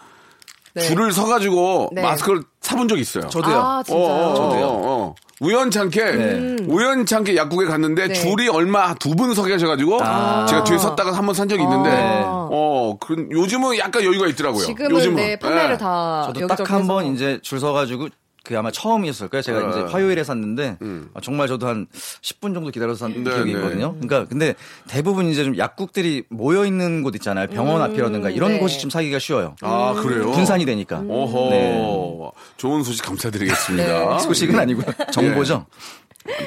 네. 0.75 0.81
줄을 0.83 1.11
서가지고 1.11 1.89
네. 1.93 2.01
마스크를 2.03 2.43
사본 2.61 2.87
적이 2.87 3.01
있어요. 3.01 3.27
저도요. 3.29 3.55
아, 3.57 3.83
진짜요? 3.83 4.03
어, 4.05 4.31
어, 4.31 4.35
저도요. 4.35 5.15
어, 5.39 5.45
어. 5.45 5.47
우연찮게 5.47 6.57
우연찮게 6.67 7.35
약국에 7.35 7.65
갔는데 7.65 8.07
네. 8.07 8.13
줄이 8.13 8.47
얼마 8.47 8.93
두 8.95 9.15
분서 9.15 9.43
계셔가지고 9.43 9.97
제가 9.99 10.63
뒤에 10.63 10.77
섰다가 10.77 11.11
한 11.11 11.25
번 11.25 11.35
산 11.35 11.47
적이 11.49 11.63
있는데 11.63 11.89
아. 11.91 12.47
어 12.49 12.97
그, 12.99 13.27
요즘은 13.29 13.77
약간 13.77 14.03
여유가 14.03 14.27
있더라고요. 14.27 14.65
지금은 14.65 14.91
요즘은. 14.91 15.15
네, 15.17 15.37
판매를 15.37 15.71
예. 15.73 15.77
다 15.77 16.31
저도 16.33 16.47
딱 16.47 16.71
한. 16.71 16.87
번 16.87 17.05
이제 17.13 17.39
줄 17.43 17.59
서가지고 17.59 18.07
그 18.47 18.57
아마 18.57 18.71
처음이었을 18.71 19.27
거예요. 19.27 19.41
제가 19.41 19.65
어. 19.65 19.69
이제 19.69 19.81
화요일에 19.91 20.23
샀는데 20.23 20.77
아, 21.13 21.19
정말 21.21 21.49
저도 21.49 21.67
한 21.67 21.85
10분 22.21 22.53
정도 22.53 22.71
기다려서 22.71 22.99
산 22.99 23.13
네, 23.13 23.29
기억이 23.29 23.51
네. 23.51 23.59
있거든요. 23.59 23.93
그러니까 23.95 24.25
근데 24.25 24.55
대부분 24.87 25.25
이제 25.27 25.43
좀 25.43 25.57
약국들이 25.57 26.23
모여 26.29 26.65
있는 26.65 27.03
곳 27.03 27.13
있잖아요. 27.15 27.47
병원 27.47 27.81
앞이라든가 27.81 28.29
이런 28.29 28.53
네. 28.53 28.59
곳이 28.59 28.79
좀 28.79 28.89
사기가 28.89 29.19
쉬워요. 29.19 29.55
아 29.61 29.93
그래요? 30.01 30.31
분산이 30.31 30.63
되니까. 30.65 30.99
오호 31.05 31.49
네. 31.49 32.31
좋은 32.55 32.83
소식 32.83 33.03
감사드리겠습니다. 33.03 34.13
네. 34.13 34.19
소식은 34.19 34.57
아니고요. 34.57 34.85
정보죠. 35.11 35.65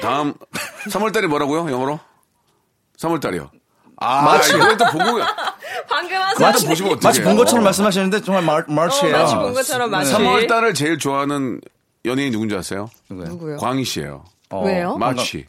다음 0.01 0.33
3월달이 0.89 1.27
뭐라고요? 1.27 1.71
영어로? 1.71 1.99
3월달이요. 2.97 3.49
아 3.97 4.23
마치. 4.23 4.55
이걸 4.55 4.75
또 4.75 4.85
보고 4.85 5.19
방금 5.87 6.17
하신 6.17 6.69
그거 6.69 6.69
보시면. 6.69 6.99
마치 7.03 7.21
본 7.21 7.35
것처럼 7.35 7.63
말씀하시는데 7.63 8.21
정말 8.21 8.43
마, 8.43 8.63
마치예요. 8.67 9.15
어, 9.15 9.19
마치 9.19 9.35
본 9.35 9.53
것처럼 9.53 9.91
마치. 9.91 10.13
3월 10.13 10.47
달을 10.47 10.73
제일 10.73 10.97
좋아하는 10.97 11.61
연예인 12.05 12.31
누군지 12.31 12.55
아세요? 12.55 12.89
누구요? 13.09 13.57
광희 13.57 13.83
씨예요. 13.83 14.23
어, 14.49 14.65
왜요? 14.65 14.97
마취. 14.97 15.45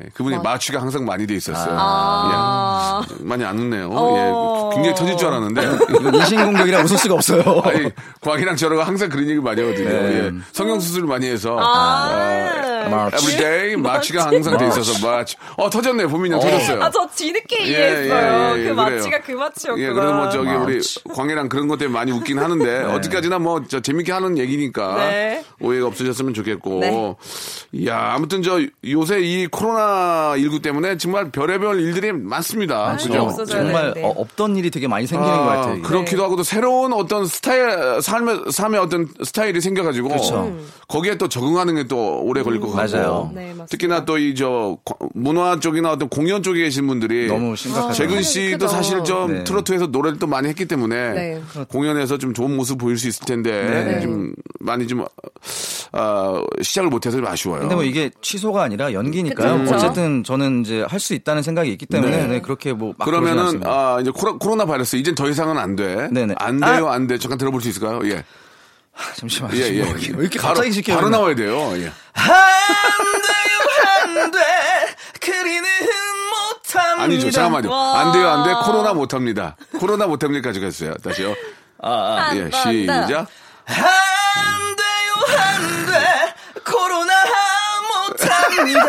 예, 0.00 0.08
그분이 0.14 0.38
마 0.38 0.58
취가 0.58 0.80
항상 0.80 1.04
많이 1.04 1.26
돼 1.26 1.34
있었어요. 1.34 1.76
아. 1.78 3.02
예, 3.20 3.24
많이 3.24 3.44
안 3.44 3.58
웃네요. 3.58 3.90
어. 3.92 4.70
예, 4.72 4.74
굉장히 4.74 4.96
터질 4.96 5.16
줄 5.18 5.28
알았는데. 5.28 5.62
인신공격이라 6.18 6.80
웃을 6.82 6.96
수가 6.96 7.14
없어요. 7.14 7.42
아니, 7.64 7.90
광희랑 8.22 8.56
저랑 8.56 8.80
항상 8.80 9.10
그런 9.10 9.28
얘기 9.28 9.38
많이 9.38 9.60
하거든요. 9.60 9.88
네. 9.88 10.24
예, 10.24 10.32
성형수술 10.52 11.04
많이 11.04 11.26
해서. 11.26 11.58
아. 11.60 12.71
마치. 12.88 13.16
everyday 13.24 13.76
마취가 13.76 14.26
항상 14.26 14.56
돼 14.58 14.66
있어서 14.68 15.06
마취. 15.06 15.36
어, 15.56 15.68
터졌네. 15.70 16.06
보민이 16.06 16.34
형 16.34 16.40
터졌어요. 16.40 16.82
아, 16.82 16.90
저 16.90 17.06
뒤늦게 17.14 17.64
예, 17.64 17.68
이해했어요. 17.68 18.12
예, 18.58 18.60
예, 18.64 18.68
그 18.68 18.74
그래요. 18.74 18.74
마취가 18.74 19.20
그 19.22 19.32
마취였구나. 19.32 19.86
예, 19.88 19.92
그래도 19.92 20.12
뭐 20.14 20.28
저기 20.30 20.48
우리 20.50 20.80
광희랑 21.14 21.48
그런 21.48 21.68
것 21.68 21.78
때문에 21.78 21.98
많이 21.98 22.12
웃긴 22.12 22.38
하는데 22.38 22.84
어디까지나 22.94 23.38
뭐 23.38 23.62
저 23.68 23.80
재밌게 23.80 24.10
하는 24.12 24.38
얘기니까 24.38 24.96
네. 24.96 25.44
오해가 25.60 25.86
없으셨으면 25.86 26.34
좋겠고. 26.34 26.80
네. 26.80 27.14
이야, 27.72 28.12
아무튼 28.14 28.42
저 28.42 28.60
요새 28.84 29.20
이 29.20 29.46
코로나 29.46 30.34
19 30.36 30.60
때문에 30.60 30.96
정말 30.96 31.30
별의별 31.30 31.80
일들이 31.80 32.12
많습니다. 32.12 32.96
네, 32.96 33.04
그죠? 33.04 33.22
없어져야 33.22 33.62
정말 33.62 33.82
되는데. 33.94 34.02
어, 34.04 34.08
없던 34.16 34.56
일이 34.56 34.70
되게 34.70 34.88
많이 34.88 35.06
생기는 35.06 35.32
것 35.36 35.44
같아요. 35.44 35.74
이게. 35.74 35.82
그렇기도 35.82 36.24
하고 36.24 36.36
또 36.36 36.42
새로운 36.42 36.92
어떤 36.92 37.26
스타일 37.26 38.00
삶의 38.02 38.44
삶의 38.50 38.80
어떤 38.80 39.08
스타일이 39.22 39.60
생겨가지고 39.60 40.08
그렇죠. 40.08 40.56
거기에 40.88 41.16
또 41.16 41.28
적응하는 41.28 41.76
게 41.76 41.82
또 41.88 42.20
오래 42.22 42.42
걸릴 42.42 42.60
것 42.60 42.71
맞아요. 42.76 43.30
네, 43.34 43.40
맞습니다. 43.48 43.66
특히나 43.66 44.04
또 44.04 44.18
이 44.18 44.34
저 44.34 44.78
문화 45.14 45.58
쪽이나 45.60 45.92
어떤 45.92 46.08
공연 46.08 46.42
쪽에 46.42 46.60
계신 46.62 46.86
분들이 46.86 47.26
너무 47.28 47.54
심각하죠. 47.56 47.92
재근 47.94 48.10
하늘이 48.14 48.24
씨도. 48.24 48.68
사실 48.68 49.04
좀 49.04 49.32
네. 49.32 49.44
트로트에서 49.44 49.86
노래를 49.88 50.18
또 50.18 50.26
많이 50.26 50.48
했기 50.48 50.66
때문에 50.66 51.12
네. 51.12 51.42
공연에서 51.68 52.18
좀 52.18 52.32
좋은 52.34 52.56
모습 52.56 52.78
보일 52.78 52.96
수 52.98 53.08
있을 53.08 53.24
텐데 53.26 53.50
네. 53.84 54.00
좀 54.00 54.32
많이 54.60 54.86
좀 54.86 55.04
어, 55.92 56.42
시작을 56.62 56.88
못해서 56.90 57.16
좀 57.18 57.26
아쉬워요. 57.26 57.60
근데 57.60 57.74
뭐 57.74 57.84
이게 57.84 58.10
취소가 58.22 58.62
아니라 58.62 58.92
연기니까요. 58.92 59.58
그쵸. 59.64 59.74
어쨌든 59.74 60.24
저는 60.24 60.62
이제 60.62 60.84
할 60.88 61.02
수 61.02 61.14
있다는 61.14 61.42
생각이 61.42 61.68
있기 61.72 61.84
때문에 61.86 62.16
네. 62.16 62.26
네, 62.28 62.40
그렇게 62.40 62.72
뭐막 62.72 62.98
그러면은 63.04 63.60
아 63.66 63.98
이제 64.00 64.12
코로, 64.14 64.38
코로나 64.38 64.64
바이러스 64.66 64.94
이젠 64.94 65.16
더 65.16 65.28
이상은 65.28 65.58
안 65.58 65.74
돼. 65.74 66.08
네네. 66.12 66.36
안 66.38 66.60
돼요, 66.60 66.88
안 66.88 67.08
돼. 67.08 67.18
잠깐 67.18 67.38
들어볼 67.38 67.60
수 67.60 67.68
있을까요? 67.68 68.00
예. 68.04 68.22
잠시만요. 69.16 69.56
예, 69.56 69.74
예. 69.74 69.82
뭐 69.84 69.94
왜 69.94 70.00
이렇게 70.22 70.38
바로, 70.38 70.54
갑자기 70.54 70.72
시켜요? 70.72 70.96
바로 70.96 71.08
나와야 71.08 71.34
돼요. 71.34 71.72
예. 71.76 71.92
안 72.14 73.22
돼요, 73.22 73.58
안 74.24 74.30
돼. 74.30 74.38
그리는 75.20 75.64
못합니다. 76.30 77.02
아니죠. 77.02 77.30
잠깐만요. 77.30 77.70
와. 77.70 78.00
안 78.00 78.12
돼요, 78.12 78.28
안 78.28 78.44
돼. 78.44 78.52
코로나 78.64 78.92
못 78.94 79.14
합니다. 79.14 79.56
코로나 79.78 80.06
못 80.06 80.22
합니다. 80.22 80.46
가져갔어요. 80.48 80.94
다시요. 80.96 81.34
아, 81.82 82.28
아. 82.30 82.36
예, 82.36 82.42
번 82.42 82.50
더. 82.50 82.58
시작. 82.70 83.26
안 83.66 84.76
돼요, 84.76 85.14
안 85.38 85.86
돼. 85.86 86.34
코로나 86.64 87.12
못합니다. 88.08 88.84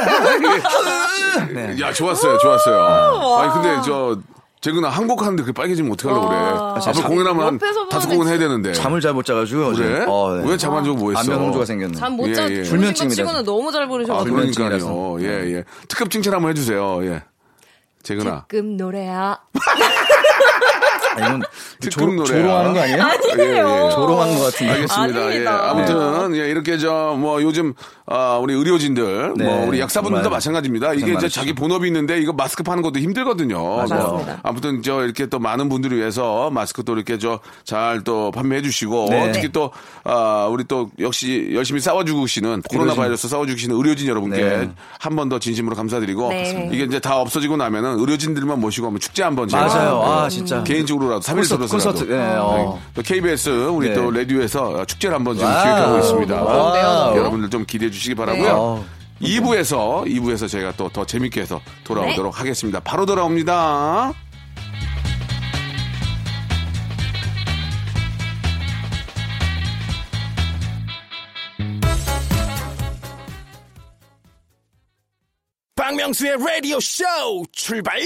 네. 1.53 1.79
야, 1.81 1.93
좋았어요. 1.93 2.37
좋았어요. 2.39 3.37
아니, 3.39 3.53
근데 3.53 3.81
저, 3.85 4.17
재근아, 4.63 4.87
한 4.87 5.07
곡 5.07 5.21
하는데 5.21 5.43
그게 5.43 5.51
빨개지면 5.51 5.91
어떡하려고 5.91 6.29
그래. 6.29 6.37
앞으로 6.39 6.93
자, 6.93 7.07
공연하면 7.07 7.45
한 7.45 7.53
옆에서 7.55 7.89
다섯 7.89 8.07
곡은 8.07 8.27
해야 8.29 8.37
되는데. 8.37 8.71
잠을 8.71 9.01
잘 9.01 9.13
못 9.13 9.25
자가지고요. 9.25 9.67
어제. 9.67 9.83
그래? 9.83 10.05
어, 10.07 10.35
네. 10.41 10.49
왜 10.49 10.55
잠 10.57 10.73
안 10.73 10.85
자고 10.85 10.95
뭐 10.95 11.11
했어? 11.11 11.19
안면홍조가 11.19 11.65
생겼네. 11.65 11.95
잠 11.97 12.13
못 12.15 12.29
예, 12.29 12.33
자, 12.33 12.49
예. 12.49 12.63
것 12.63 12.69
불면증이라서. 12.69 13.15
치고는 13.15 13.43
너무 13.43 13.71
잘 13.73 13.83
아, 13.83 13.87
부르셔가지고. 13.89 14.35
그러니까요. 14.35 15.17
예, 15.21 15.27
예. 15.57 15.63
특급 15.89 16.09
칭찬 16.09 16.33
한번 16.33 16.51
해주세요. 16.51 17.05
예. 17.05 17.23
재근아. 18.03 18.45
특급 18.47 18.65
노래야. 18.65 19.37
아, 21.15 21.27
이건 21.27 21.41
특급 21.79 21.91
조, 21.91 22.05
노래야. 22.07 22.41
조롱하는 22.41 22.73
거 22.73 22.79
아니에요? 22.81 23.03
아니에요. 23.03 23.89
조롱하는 23.93 24.35
것 24.37 24.43
같은데. 24.45 24.73
알겠습니다. 24.73 25.35
예. 25.35 25.47
아무튼 25.47 26.35
예, 26.35 26.49
이렇게 26.49 26.77
저 26.77 27.13
뭐 27.13 27.41
요즘 27.43 27.73
아, 28.05 28.37
우리 28.41 28.53
의료진들 28.53 29.33
네, 29.37 29.45
뭐 29.45 29.67
우리 29.67 29.79
약사분들도 29.79 30.23
정말 30.23 30.37
마찬가지입니다. 30.37 30.93
이게 30.93 31.03
이제 31.05 31.13
많으시죠. 31.13 31.39
자기 31.41 31.53
본업이 31.53 31.87
있는데 31.87 32.19
이거 32.19 32.33
마스크 32.33 32.63
파는 32.63 32.81
것도 32.83 32.99
힘들거든요. 32.99 33.77
맞습니다. 33.77 34.39
아무튼 34.43 34.81
저 34.81 35.03
이렇게 35.03 35.25
또 35.27 35.39
많은 35.39 35.69
분들을 35.69 35.95
위해서 35.97 36.49
마스크 36.49 36.83
또 36.83 36.93
이렇게 36.95 37.17
저 37.17 37.39
잘 37.65 38.01
또 38.03 38.31
판매해 38.31 38.61
주시고 38.61 39.07
네. 39.09 39.31
특히 39.31 39.49
또 39.51 39.71
아, 40.03 40.47
우리 40.51 40.63
또 40.65 40.89
역시 40.99 41.49
열심히 41.53 41.79
싸워주고 41.79 42.21
계시는 42.21 42.63
코로나 42.69 42.93
바이러스 42.95 43.27
싸워주고 43.27 43.55
계시는 43.55 43.75
의료진 43.77 44.07
여러분께 44.09 44.41
네. 44.43 44.69
한번 44.99 45.29
더 45.29 45.39
진심으로 45.39 45.75
감사드리고 45.75 46.29
네. 46.29 46.69
이게 46.71 46.83
이제 46.83 46.99
다 46.99 47.17
없어지고 47.19 47.55
나면은 47.57 47.99
의료진들만 47.99 48.59
모시고 48.59 48.87
한번 48.87 48.99
축제 48.99 49.23
한번 49.23 49.47
제가 49.47 49.65
맞아요. 49.67 50.01
아, 50.03 50.23
네. 50.23 50.29
진짜. 50.29 50.63
개인적으로 50.63 51.02
라도 51.09 51.21
3일 51.21 51.35
콘서트, 51.35 51.57
들어서라도 51.67 51.91
콘서트. 51.99 52.11
네, 52.11 52.35
어. 52.37 52.79
또 52.93 53.01
KBS 53.01 53.49
우리 53.69 53.89
네. 53.89 53.93
또 53.95 54.11
라디오에서 54.11 54.85
축제를 54.85 55.15
한번 55.15 55.35
지금 55.37 55.49
wow. 55.51 55.63
기획하고 55.63 55.97
있습니다. 55.99 56.43
wow. 56.43 57.17
여러분들 57.17 57.49
좀 57.49 57.65
기대해 57.65 57.89
주시기 57.91 58.15
바라고요. 58.15 58.83
네. 59.19 59.27
2부에서 59.39 60.05
2부에서 60.05 60.49
제가 60.49 60.73
또 60.73 60.89
더 60.89 61.05
재밌게 61.05 61.41
해서 61.41 61.61
돌아오도록 61.85 62.39
하겠습니다. 62.39 62.79
바로 62.81 63.05
돌아옵니다. 63.05 64.11
박명수의 76.13 76.37
라디오 76.37 76.79
쇼 76.79 77.03
출발! 77.51 77.99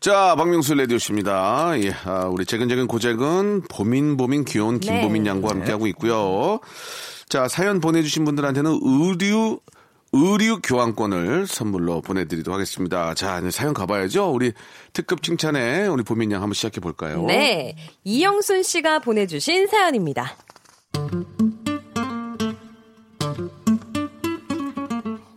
자, 0.00 0.34
박명수 0.36 0.74
레디오씨입니다. 0.74 1.74
예, 1.80 1.92
아, 2.04 2.26
우리 2.26 2.44
재근재근 2.44 2.88
고재근, 2.88 3.62
보민, 3.68 4.16
보민, 4.16 4.44
귀여운 4.44 4.80
김보민 4.80 5.22
네. 5.22 5.30
양과 5.30 5.50
함께 5.50 5.70
하고 5.70 5.86
있고요. 5.86 6.58
자, 7.28 7.46
사연 7.46 7.80
보내주신 7.80 8.24
분들한테는 8.24 8.80
의류, 8.82 9.60
의류 10.12 10.60
교환권을 10.60 11.46
선물로 11.46 12.00
보내드리도록 12.00 12.54
하겠습니다. 12.54 13.14
자, 13.14 13.38
이제 13.38 13.50
사연 13.52 13.74
가봐야죠. 13.74 14.28
우리 14.32 14.52
특급 14.92 15.22
칭찬에 15.22 15.86
우리 15.86 16.02
보민 16.02 16.32
양 16.32 16.42
한번 16.42 16.54
시작해 16.54 16.80
볼까요? 16.80 17.24
네. 17.26 17.76
이영순 18.02 18.64
씨가 18.64 18.98
보내주신 18.98 19.68
사연입니다. 19.68 20.36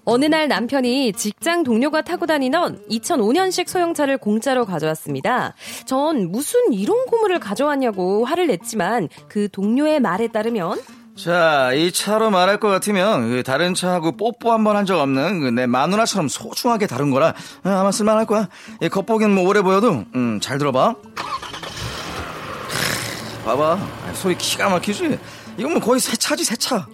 어느 0.09 0.25
날 0.25 0.47
남편이 0.47 1.13
직장 1.13 1.63
동료가 1.63 2.01
타고 2.01 2.25
다니던 2.25 2.81
2005년식 2.89 3.67
소형차를 3.67 4.17
공짜로 4.17 4.65
가져왔습니다. 4.65 5.53
전 5.85 6.31
무슨 6.31 6.73
이런 6.73 7.05
고물을 7.05 7.39
가져왔냐고 7.39 8.25
화를 8.25 8.47
냈지만 8.47 9.07
그 9.27 9.49
동료의 9.51 9.99
말에 9.99 10.27
따르면 10.27 10.79
자, 11.15 11.73
이 11.73 11.91
차로 11.91 12.29
말할 12.31 12.59
것 12.59 12.69
같으면 12.69 13.29
그 13.29 13.43
다른 13.43 13.73
차하고 13.75 14.13
뽀뽀 14.17 14.51
한 14.53 14.63
번 14.63 14.75
한 14.77 14.85
적 14.85 14.99
없는 14.99 15.41
그내 15.41 15.65
마누라처럼 15.67 16.27
소중하게 16.29 16.87
다룬 16.87 17.11
거라 17.11 17.29
어, 17.63 17.69
아마 17.69 17.91
쓸만할 17.91 18.25
거야. 18.25 18.47
이 18.81 18.89
겉보기는 18.89 19.33
뭐 19.35 19.47
오래 19.47 19.61
보여도 19.61 20.05
음, 20.15 20.39
잘 20.41 20.57
들어봐. 20.57 20.95
봐봐, 23.45 23.73
아, 23.73 24.13
소리 24.13 24.37
기가 24.37 24.69
막히지. 24.69 25.19
이건 25.57 25.73
뭐 25.73 25.81
거의 25.81 25.99
새 25.99 26.15
차지 26.15 26.43
새 26.45 26.55
차. 26.55 26.87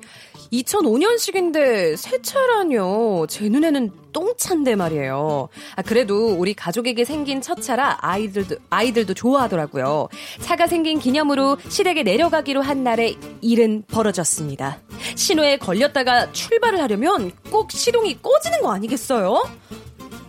2005년식인데 0.51 1.95
새 1.97 2.21
차라뇨. 2.21 3.25
제 3.27 3.49
눈에는 3.49 3.91
똥차인데 4.13 4.75
말이에요. 4.75 5.49
아, 5.75 5.81
그래도 5.81 6.29
우리 6.35 6.53
가족에게 6.53 7.03
생긴 7.05 7.41
첫 7.41 7.61
차라 7.61 7.97
아이들도, 8.01 8.55
아이들도 8.69 9.13
좋아하더라고요. 9.13 10.07
차가 10.41 10.67
생긴 10.67 10.99
기념으로 10.99 11.57
시댁에 11.67 12.03
내려가기로 12.03 12.61
한 12.61 12.83
날에 12.83 13.15
일은 13.41 13.83
벌어졌습니다. 13.87 14.79
신호에 15.15 15.57
걸렸다가 15.57 16.31
출발을 16.31 16.81
하려면 16.81 17.31
꼭 17.51 17.71
시동이 17.71 18.19
꺼지는 18.21 18.61
거 18.61 18.71
아니겠어요? 18.71 19.43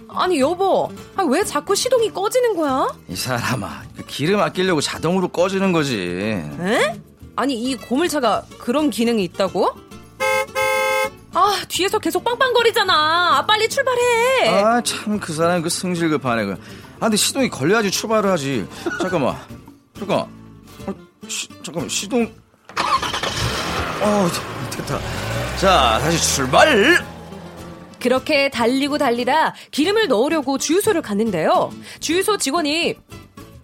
아니, 0.09 0.40
여보. 0.40 0.88
아, 1.14 1.22
왜 1.24 1.44
자꾸 1.44 1.74
시동이 1.74 2.11
꺼지는 2.11 2.57
거야? 2.57 2.88
이 3.09 3.14
사람아, 3.14 3.83
그 3.96 4.05
기름 4.07 4.40
아끼려고 4.40 4.81
자동으로 4.81 5.29
꺼지는 5.29 5.72
거지. 5.72 5.96
에? 5.98 6.96
아니 7.38 7.55
이 7.55 7.76
고물차가 7.76 8.46
그런 8.57 8.88
기능이 8.88 9.22
있다고? 9.24 9.74
아 11.35 11.62
뒤에서 11.68 11.98
계속 11.98 12.24
빵빵거리잖아. 12.24 13.38
아, 13.38 13.46
빨리 13.46 13.68
출발해. 13.68 14.48
아, 14.48 14.81
참, 14.81 15.20
그 15.20 15.33
사람 15.35 15.61
그 15.61 15.68
승질 15.68 16.09
급하네. 16.11 16.46
그. 16.46 16.52
아, 16.52 17.00
근데 17.00 17.16
시동이 17.16 17.50
걸려야지 17.50 17.90
출발을 17.90 18.31
하지. 18.31 18.66
잠깐만. 19.00 19.37
잠깐. 19.98 20.18
어, 20.20 20.94
시, 21.29 21.48
잠깐만, 21.62 21.88
시동. 21.90 22.33
어, 24.00 24.29
됐다. 24.70 24.98
자, 25.59 25.98
다시 26.00 26.35
출발! 26.37 27.05
그렇게 28.00 28.48
달리고 28.50 28.98
달리다 28.98 29.55
기름을 29.72 30.09
넣으려고 30.09 30.59
주유소를 30.59 31.02
갔는데요. 31.02 31.72
주유소 31.98 32.37
직원이 32.37 32.94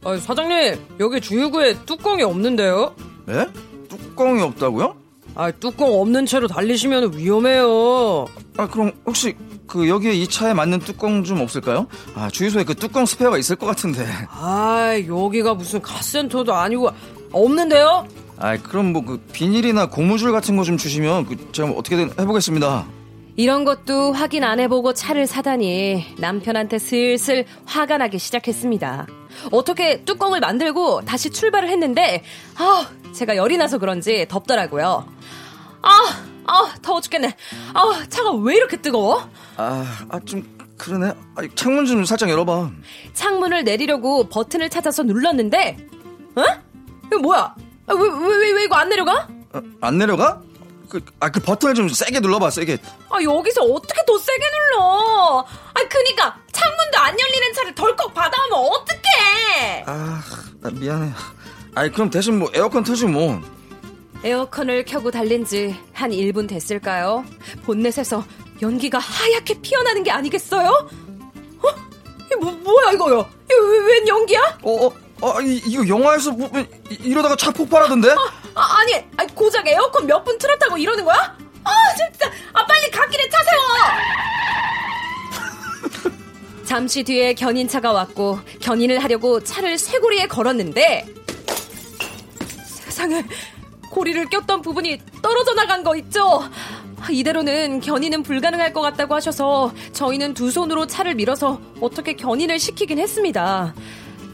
아, 0.04 0.16
사장님 0.16 0.96
여기 1.00 1.20
주유구에 1.20 1.84
뚜껑이 1.86 2.22
없는데요. 2.22 2.94
예? 3.28 3.46
뚜껑이 3.88 4.42
없다고요? 4.42 4.96
아 5.34 5.50
뚜껑 5.50 5.92
없는 6.00 6.26
채로 6.26 6.46
달리시면 6.46 7.16
위험해요. 7.16 8.26
아, 8.58 8.66
그럼 8.68 8.92
혹시 9.06 9.34
그 9.66 9.88
여기에 9.88 10.12
이 10.12 10.26
차에 10.28 10.52
맞는 10.52 10.80
뚜껑 10.80 11.24
좀 11.24 11.40
없을까요? 11.40 11.86
아, 12.14 12.28
주유소에 12.28 12.64
그 12.64 12.74
뚜껑 12.74 13.06
스페어가 13.06 13.38
있을 13.38 13.56
것 13.56 13.66
같은데. 13.66 14.06
아 14.30 14.94
여기가 15.06 15.54
무슨 15.54 15.80
가스센터도 15.80 16.52
아니고 16.54 16.90
없는데요? 17.32 18.06
아, 18.38 18.56
그럼 18.58 18.92
뭐 18.92 19.02
그 19.02 19.18
비닐이나 19.32 19.86
고무줄 19.88 20.32
같은 20.32 20.56
거 20.56 20.64
좀 20.64 20.76
주시면 20.76 21.26
그 21.26 21.52
제가 21.52 21.68
뭐 21.68 21.78
어떻게든 21.78 22.10
해보겠습니다. 22.18 22.84
이런 23.36 23.64
것도 23.64 24.12
확인 24.12 24.44
안 24.44 24.60
해보고 24.60 24.92
차를 24.92 25.26
사다니 25.26 26.04
남편한테 26.18 26.78
슬슬 26.78 27.46
화가 27.64 27.96
나기 27.96 28.18
시작했습니다. 28.18 29.06
어떻게 29.50 30.04
뚜껑을 30.04 30.40
만들고 30.40 31.00
다시 31.06 31.30
출발을 31.30 31.70
했는데 31.70 32.22
아 32.58 32.86
제가 33.12 33.36
열이 33.36 33.56
나서 33.56 33.78
그런지 33.78 34.26
덥더라고요. 34.28 35.06
아, 35.82 35.98
아 36.46 36.74
더워 36.82 37.00
죽겠네. 37.00 37.36
아 37.74 38.04
차가 38.08 38.32
왜 38.32 38.56
이렇게 38.56 38.76
뜨거워? 38.76 39.28
아, 39.56 39.84
아, 40.08 40.20
좀 40.24 40.42
그러네. 40.78 41.12
아, 41.36 41.42
창문 41.54 41.86
좀 41.86 42.04
살짝 42.04 42.28
열어봐. 42.30 42.70
창문을 43.14 43.64
내리려고 43.64 44.28
버튼을 44.28 44.70
찾아서 44.70 45.02
눌렀는데 45.02 45.76
어? 46.36 46.42
이거 47.06 47.18
뭐야? 47.18 47.54
아, 47.86 47.94
왜, 47.94 48.00
왜, 48.00 48.36
왜, 48.36 48.52
왜 48.52 48.64
이거 48.64 48.76
안 48.76 48.88
내려가? 48.88 49.28
어, 49.52 49.60
안 49.80 49.98
내려가? 49.98 50.40
그, 50.88 51.00
아, 51.20 51.30
그 51.30 51.40
버튼을 51.40 51.74
좀 51.74 51.88
세게 51.88 52.20
눌러봐, 52.20 52.50
세게. 52.50 52.78
아, 53.08 53.22
여기서 53.22 53.62
어떻게 53.62 54.04
더 54.06 54.18
세게 54.18 54.44
눌러? 54.50 55.40
아, 55.40 55.88
그니까, 55.88 56.36
창문도 56.52 56.98
안 56.98 57.16
열리는 57.18 57.52
차를 57.54 57.74
덜컥 57.74 58.12
받아오면 58.12 58.58
어떡해! 58.58 59.84
아, 59.86 60.22
나 60.60 60.70
미안해. 60.70 61.12
아이, 61.74 61.90
그럼 61.90 62.10
대신 62.10 62.38
뭐 62.38 62.50
에어컨 62.54 62.84
틀지 62.84 63.06
뭐. 63.06 63.40
에어컨을 64.24 64.84
켜고 64.84 65.10
달린 65.10 65.44
지 65.44 65.74
한 65.94 66.10
1분 66.10 66.48
됐을까요? 66.48 67.24
본넷에서 67.64 68.24
연기가 68.60 68.98
하얗게 68.98 69.60
피어나는 69.62 70.02
게 70.02 70.10
아니겠어요? 70.10 70.68
어? 70.68 71.68
이게 72.26 72.36
뭐, 72.36 72.50
뭐야, 72.52 72.92
이거요? 72.92 73.28
이거 73.50 73.60
왜, 73.66 73.78
웬 73.94 74.08
연기야? 74.08 74.58
어, 74.62 74.86
어, 74.86 74.92
어, 75.20 75.40
이, 75.40 75.56
이거 75.66 75.86
영화에서 75.86 76.32
뭐, 76.32 76.50
이- 76.90 76.94
이러다가 77.02 77.36
차 77.36 77.50
폭발하던데? 77.52 78.10
아, 78.10 78.16
아니, 78.80 78.94
아니, 79.16 79.34
고작 79.34 79.66
에어컨 79.66 80.06
몇 80.06 80.24
분 80.24 80.36
틀었다고 80.38 80.76
이러는 80.78 81.04
거야? 81.04 81.36
아, 81.64 81.70
진짜! 81.96 82.30
아, 82.52 82.66
빨리 82.66 82.90
갓길에 82.90 83.28
차 83.28 83.38
세워! 83.44 83.62
잠시 86.64 87.02
뒤에 87.04 87.34
견인차가 87.34 87.92
왔고, 87.92 88.40
견인을 88.60 89.02
하려고 89.02 89.40
차를 89.42 89.78
쇠고리에 89.78 90.26
걸었는데, 90.26 91.06
세상에, 93.02 93.24
고리를 93.90 94.26
꼈던 94.28 94.62
부분이 94.62 95.00
떨어져 95.20 95.54
나간 95.54 95.82
거 95.82 95.96
있죠? 95.96 96.42
아, 97.00 97.08
이대로는 97.10 97.80
견인은 97.80 98.22
불가능할 98.22 98.72
것 98.72 98.80
같다고 98.80 99.14
하셔서 99.14 99.72
저희는 99.92 100.34
두 100.34 100.50
손으로 100.50 100.86
차를 100.86 101.14
밀어서 101.16 101.60
어떻게 101.80 102.14
견인을 102.14 102.58
시키긴 102.58 102.98
했습니다. 102.98 103.74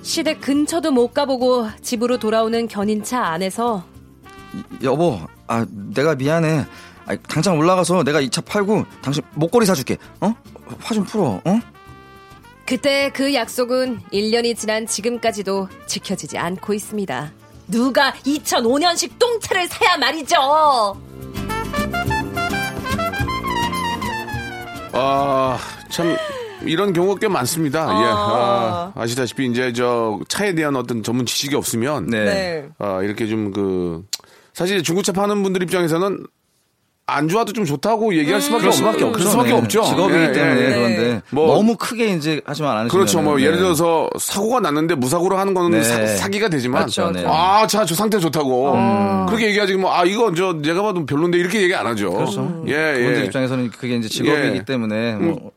시댁 0.02 0.40
근처도 0.42 0.90
못 0.90 1.12
가보고 1.14 1.68
집으로 1.83 2.18
돌아오는 2.18 2.68
견인차 2.68 3.24
안에서 3.24 3.85
여보, 4.83 5.18
아, 5.46 5.66
내가 5.70 6.14
미안해. 6.14 6.66
아, 7.07 7.16
당장 7.28 7.59
올라가서 7.59 8.04
내가 8.04 8.20
이 8.20 8.28
차 8.28 8.42
팔고 8.42 8.85
당신 9.00 9.22
목걸이 9.35 9.64
사줄게. 9.66 9.96
어? 10.20 10.35
화 10.81 10.94
좀 10.94 11.04
풀어, 11.04 11.40
어? 11.44 11.61
그때 12.66 13.11
그 13.14 13.33
약속은 13.33 14.00
1년이 14.12 14.54
지난 14.59 14.87
지금까지도 14.87 15.68
지켜지지 15.87 16.37
않고 16.37 16.74
있습니다. 16.74 17.31
누가 17.68 18.12
2005년식 18.12 19.18
똥차를 19.18 19.68
사야 19.68 19.96
말이죠. 19.98 20.37
아, 24.92 25.59
참, 25.90 26.16
이런 26.64 26.92
경우가 26.92 27.20
꽤 27.20 27.28
많습니다. 27.28 27.81
예. 27.81 28.04
아, 28.07 28.92
아시다시피 28.94 29.46
이제 29.46 29.72
저 29.72 30.18
차에 30.28 30.54
대한 30.54 30.76
어떤 30.76 31.02
전문 31.02 31.26
지식이 31.26 31.54
없으면. 31.54 32.07
네. 32.07 32.68
아, 32.78 33.02
이렇게 33.02 33.26
좀 33.26 33.52
그, 33.52 34.04
사실 34.54 34.83
중고차 34.83 35.12
파는 35.12 35.42
분들 35.42 35.62
입장에서는 35.62 36.26
안 37.11 37.27
좋아도 37.27 37.53
좀 37.55 37.64
좋다고 37.64 38.14
얘기할 38.16 38.40
수밖에, 38.42 38.61
그럴 38.61 38.73
수밖에 38.75 39.05
없. 39.05 39.12
그럴 39.14 39.27
수밖에 39.29 39.49
네. 39.49 39.55
없죠. 39.57 39.83
직업이기 39.83 40.21
예, 40.21 40.33
때문에 40.33 40.61
예, 40.61 40.66
예. 40.66 40.75
그런데 40.75 41.23
뭐- 41.31 41.55
너무 41.57 41.77
크게 41.77 42.09
이제 42.09 42.40
하지만 42.44 42.73
않으시면 42.77 42.88
그렇죠. 42.90 43.23
뭐 43.23 43.40
예를 43.40 43.57
들어서 43.57 44.11
사고가 44.18 44.61
났는데 44.61 44.94
무사고로 44.94 45.38
하는 45.38 45.55
거는 45.55 45.81
네. 45.81 46.16
사, 46.16 46.29
기가 46.29 46.49
되지만 46.51 46.83
그렇죠, 46.83 47.11
네. 47.11 47.25
아, 47.27 47.66
차저 47.66 47.94
상태 47.94 48.18
좋다고. 48.18 48.73
그렇게 49.27 49.47
얘기하지 49.49 49.77
뭐 49.77 49.92
아, 49.94 50.05
이거 50.05 50.33
저 50.35 50.53
내가 50.53 50.83
봐도 50.83 51.07
별론데 51.07 51.38
이렇게 51.38 51.62
얘기 51.62 51.75
안 51.75 51.87
하죠. 51.87 52.12
그렇죠. 52.12 52.62
예, 52.68 52.73
예. 52.75 53.25
입장에서는 53.25 53.71
그게 53.71 53.97
이제 53.97 54.09
직업이기 54.09 54.57
예. 54.59 54.64
때문에 54.64 55.14
뭐 55.14 55.51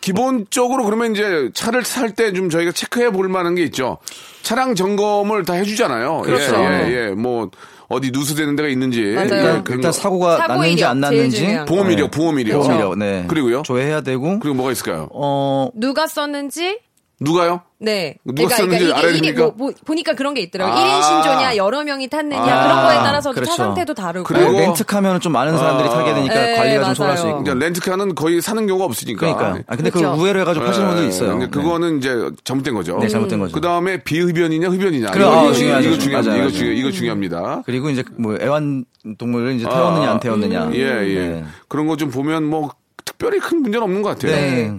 기본적으로 0.00 0.84
그러면 0.84 1.12
이제 1.12 1.50
차를 1.52 1.84
살 1.84 2.14
때 2.14 2.32
좀 2.32 2.48
저희가 2.48 2.72
체크해 2.72 3.10
볼 3.10 3.28
만한 3.28 3.54
게 3.54 3.62
있죠. 3.64 3.98
차량 4.42 4.74
점검을 4.74 5.44
다 5.44 5.54
해주잖아요. 5.54 6.22
그렇죠. 6.22 6.54
예, 6.56 6.86
예, 6.88 6.92
예. 6.92 7.14
뭐 7.14 7.50
어디 7.88 8.10
누수되는 8.10 8.56
데가 8.56 8.68
있는지. 8.68 9.02
맞아요. 9.14 9.62
예, 9.68 9.72
일단. 9.74 9.92
사고가 9.92 10.36
사고 10.38 10.54
났는지 10.54 10.72
이력 10.78 10.90
안 10.90 11.00
났는지. 11.00 11.58
보험 11.68 11.90
이력, 11.90 12.10
보험 12.10 12.38
이력. 12.38 12.58
보험 12.60 12.74
이력, 12.76 12.98
네. 12.98 13.24
그리고요? 13.28 13.62
조회해야 13.62 14.00
되고 14.00 14.38
그리고 14.40 14.56
뭐가 14.56 14.72
있을까요? 14.72 15.08
어 15.12 15.68
누가 15.74 16.06
썼는지 16.06 16.78
누가요? 17.18 17.62
네. 17.78 18.16
누가 18.26 18.54
썼는지 18.56 18.92
알아야 18.92 19.08
이게, 19.08 19.18
이게 19.18 19.32
됩니까? 19.32 19.42
뭐, 19.56 19.68
뭐, 19.68 19.72
보니까 19.86 20.12
그런 20.14 20.34
게 20.34 20.42
있더라고요. 20.42 20.74
아. 20.74 20.78
1인 20.78 21.02
신조냐, 21.02 21.56
여러 21.56 21.82
명이 21.82 22.08
탔느냐, 22.08 22.42
그런 22.44 22.82
거에 22.82 22.96
따라서 22.96 23.32
그렇죠. 23.32 23.50
차 23.52 23.56
상태도 23.56 23.94
다르고. 23.94 24.24
그리고- 24.24 24.50
네, 24.52 24.60
렌트카면 24.66 25.20
좀 25.20 25.32
많은 25.32 25.56
사람들이 25.56 25.88
아. 25.88 25.92
타게 25.92 26.12
되니까 26.12 26.34
네, 26.34 26.56
관리가 26.56 26.74
좀 26.74 26.82
맞아요. 26.82 26.94
소홀할 26.94 27.16
수 27.16 27.26
있고. 27.28 27.42
그러니까 27.42 27.64
렌트카는 27.64 28.14
거의 28.14 28.42
사는 28.42 28.66
경우가 28.66 28.84
없으니까. 28.84 29.18
그러니까. 29.34 29.62
아, 29.66 29.76
근데 29.76 29.88
그 29.90 29.98
그렇죠. 29.98 30.20
우회로 30.20 30.40
해가지고 30.40 30.66
파시는 30.66 30.88
분도 30.88 31.02
예, 31.04 31.08
있어요. 31.08 31.30
근데 31.38 31.46
그거는 31.48 31.98
이제 31.98 32.30
잘못된 32.44 32.74
거죠. 32.74 32.98
네, 32.98 33.08
잘못된 33.08 33.38
거죠. 33.38 33.54
그 33.54 33.60
다음에 33.62 34.02
비흡연이냐 34.02 34.68
흡연이냐. 34.68 35.10
그래, 35.12 35.24
이거, 35.24 35.48
아, 35.48 35.52
중요하죠. 35.52 35.88
이거 35.88 35.98
중요합니다. 35.98 36.30
맞아요, 36.30 36.36
이거, 36.42 36.48
맞아요. 36.50 36.50
중요, 36.52 36.70
이거 36.72 36.90
중요합니다. 36.90 37.62
그리고 37.64 37.88
이제 37.90 38.04
뭐 38.18 38.36
애완동물을 38.38 39.54
이제 39.54 39.64
태웠느냐 39.66 40.10
안 40.10 40.20
태웠느냐. 40.20 40.70
예, 40.74 40.78
예. 40.80 41.28
네. 41.28 41.44
그런 41.68 41.86
거 41.86 41.96
좀 41.96 42.10
보면 42.10 42.44
뭐 42.44 42.70
특별히 43.06 43.38
큰 43.38 43.62
문제는 43.62 43.82
없는 43.84 44.02
것 44.02 44.10
같아요. 44.10 44.32
네. 44.32 44.74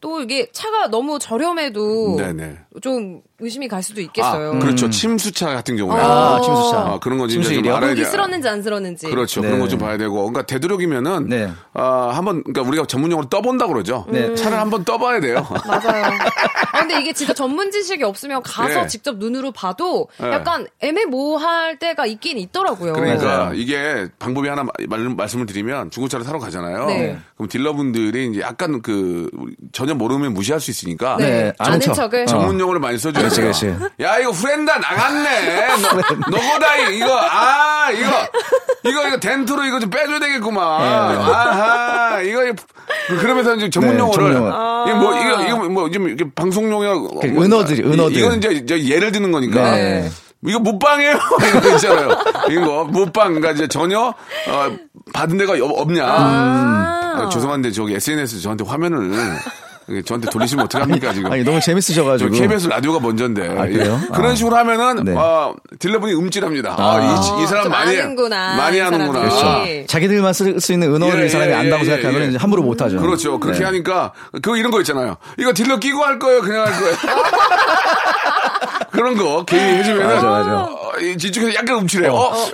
또 0.00 0.20
이게 0.20 0.50
차가 0.52 0.88
너무 0.88 1.18
저렴해도 1.18 2.16
네네. 2.16 2.58
좀 2.82 3.22
의심이 3.38 3.68
갈 3.68 3.82
수도 3.82 4.00
있겠어요. 4.00 4.52
아, 4.54 4.58
그렇죠. 4.58 4.88
침수차 4.88 5.48
같은 5.52 5.76
경우에. 5.76 6.00
아, 6.00 6.40
침수차. 6.42 6.76
아, 6.78 6.98
그런 7.00 7.18
거 7.18 7.26
진짜 7.28 7.42
침수 7.48 7.54
좀 7.54 7.58
일이요? 7.64 7.76
알아야 7.76 7.94
돼. 7.94 8.04
쓸었는지 8.04 8.48
안 8.48 8.62
쓸었는지. 8.62 9.06
그렇죠. 9.08 9.40
네. 9.42 9.48
그런 9.48 9.60
거 9.60 9.68
좀 9.68 9.78
봐야 9.78 9.98
되고. 9.98 10.14
그러니까 10.14 10.46
되도록이면은 10.46 11.28
네. 11.28 11.50
아, 11.74 12.10
한번 12.14 12.42
그러니까 12.44 12.62
우리가 12.62 12.86
전문용어로 12.86 13.28
떠본다 13.28 13.66
그러죠. 13.66 14.06
네. 14.08 14.34
차를 14.34 14.58
한번 14.58 14.84
떠봐야 14.84 15.20
돼요. 15.20 15.46
맞아요. 15.66 16.04
아, 16.72 16.78
근데 16.80 17.00
이게 17.00 17.12
진짜 17.12 17.34
전문 17.34 17.70
지식이 17.70 18.02
없으면 18.04 18.42
가서 18.42 18.82
예. 18.82 18.86
직접 18.86 19.16
눈으로 19.18 19.52
봐도 19.52 20.08
예. 20.22 20.30
약간 20.30 20.66
애매모호할 20.80 21.78
때가 21.78 22.06
있긴 22.06 22.38
있더라고요. 22.38 22.92
그러니까 22.94 23.24
맞아요. 23.24 23.54
이게 23.54 24.08
방법이 24.18 24.48
하나 24.48 24.64
말, 24.88 24.98
말씀을 25.10 25.46
드리면 25.46 25.90
중고차를 25.90 26.24
사러 26.24 26.38
가잖아요. 26.38 26.86
네. 26.86 27.18
그럼 27.36 27.48
딜러분들이 27.48 28.28
이제 28.30 28.40
약간 28.40 28.80
그 28.82 29.28
전혀 29.72 29.94
모르면 29.94 30.32
무시할 30.34 30.60
수 30.60 30.70
있으니까 30.70 31.16
네, 31.18 31.52
아는 31.58 31.72
아는 31.74 31.80
척. 31.80 31.94
척을. 31.94 32.22
어. 32.22 32.26
전문 32.26 32.58
용어를 32.60 32.80
많이 32.80 32.96
써줘요. 32.98 33.25
그렇지, 33.28 33.40
그렇지. 33.40 33.76
야 34.00 34.18
이거 34.18 34.30
후렌다 34.30 34.78
나갔네. 34.78 35.66
너, 35.82 36.30
너고다이 36.30 36.96
이거 36.96 37.18
아 37.20 37.90
이거 37.92 38.10
이거 38.84 39.08
이거 39.08 39.16
덴트로 39.18 39.64
이거 39.64 39.78
좀 39.80 39.90
빼줘야 39.90 40.18
되겠구만. 40.18 40.64
아하 40.64 42.20
이거 42.22 42.40
그- 43.08 43.16
그러면서 43.18 43.54
이제 43.56 43.70
전문 43.70 43.94
네, 43.94 44.00
용어를 44.00 44.32
전문 44.34 44.48
이거 44.48 44.96
뭐 44.96 45.20
이거 45.20 45.42
이거 45.42 45.56
뭐좀 45.68 46.08
이렇게 46.08 46.24
방송용어 46.34 47.08
그 47.20 47.26
은어들이, 47.26 47.82
은어들. 47.82 48.16
이거는 48.16 48.38
이제, 48.38 48.48
이제 48.50 48.88
예를 48.88 49.12
드는 49.12 49.32
거니까. 49.32 49.70
네. 49.72 50.08
이거 50.46 50.58
못방이에요. 50.60 51.18
이런 51.48 51.60
거 51.62 51.68
있잖아요. 51.70 52.08
이거 52.50 52.84
못방. 52.84 53.34
그러니까 53.34 53.50
이제 53.52 53.66
전혀 53.66 54.00
어, 54.48 54.76
받은 55.12 55.38
데가 55.38 55.54
없- 55.54 55.80
없냐. 55.80 56.04
아, 56.06 57.28
죄송한데 57.32 57.72
저기 57.72 57.94
SNS 57.94 58.40
저한테 58.42 58.64
화면을 58.64 59.10
저한테 60.04 60.30
돌리시면 60.30 60.64
어떡합니까 60.64 61.12
지금. 61.12 61.30
아니 61.32 61.44
너무 61.44 61.60
저 61.60 61.66
재밌으셔가지고. 61.66 62.30
KBS 62.30 62.68
라디오가 62.68 62.98
먼저인데 63.00 63.48
아, 63.48 63.66
그래요? 63.66 64.00
예. 64.02 64.08
그런 64.12 64.32
아. 64.32 64.34
식으로 64.34 64.56
하면은 64.56 65.04
네. 65.04 65.14
아, 65.16 65.52
딜러분이 65.78 66.14
음질합니다. 66.14 66.74
아, 66.76 66.96
아. 66.96 67.00
이, 67.00 67.42
이 67.42 67.46
사람 67.46 67.64
좀 67.64 67.72
많이 67.72 67.96
아는구나, 67.96 68.56
많이 68.56 68.78
이 68.78 68.80
하는구나. 68.80 69.20
그렇죠. 69.20 69.46
예. 69.66 69.86
자기들만 69.86 70.32
쓸 70.32 70.60
수 70.60 70.72
있는 70.72 70.94
은어를 70.94 71.22
예, 71.22 71.26
이 71.26 71.28
사람이 71.28 71.52
예, 71.52 71.54
안다고 71.54 71.84
예, 71.84 71.90
생각하면 71.90 72.34
예. 72.34 72.36
함부로 72.36 72.62
못하죠. 72.62 73.00
그렇죠. 73.00 73.38
그렇게 73.38 73.60
네. 73.60 73.64
하니까 73.66 74.12
그 74.42 74.56
이런 74.58 74.70
거 74.70 74.80
있잖아요. 74.80 75.16
이거 75.38 75.52
딜러 75.52 75.78
끼고 75.78 76.02
할 76.02 76.18
거예요, 76.18 76.40
그냥 76.42 76.66
할 76.66 76.72
거예요. 76.72 76.96
그런 78.96 79.16
거 79.16 79.44
괜히 79.44 79.78
해주면은 79.78 80.14
맞아, 80.14 80.26
맞아. 80.26 80.62
어, 80.62 80.92
이 81.00 81.16
뒤쪽에서 81.16 81.54
약간 81.54 81.76
움찔해요. 81.76 82.12
어, 82.12 82.48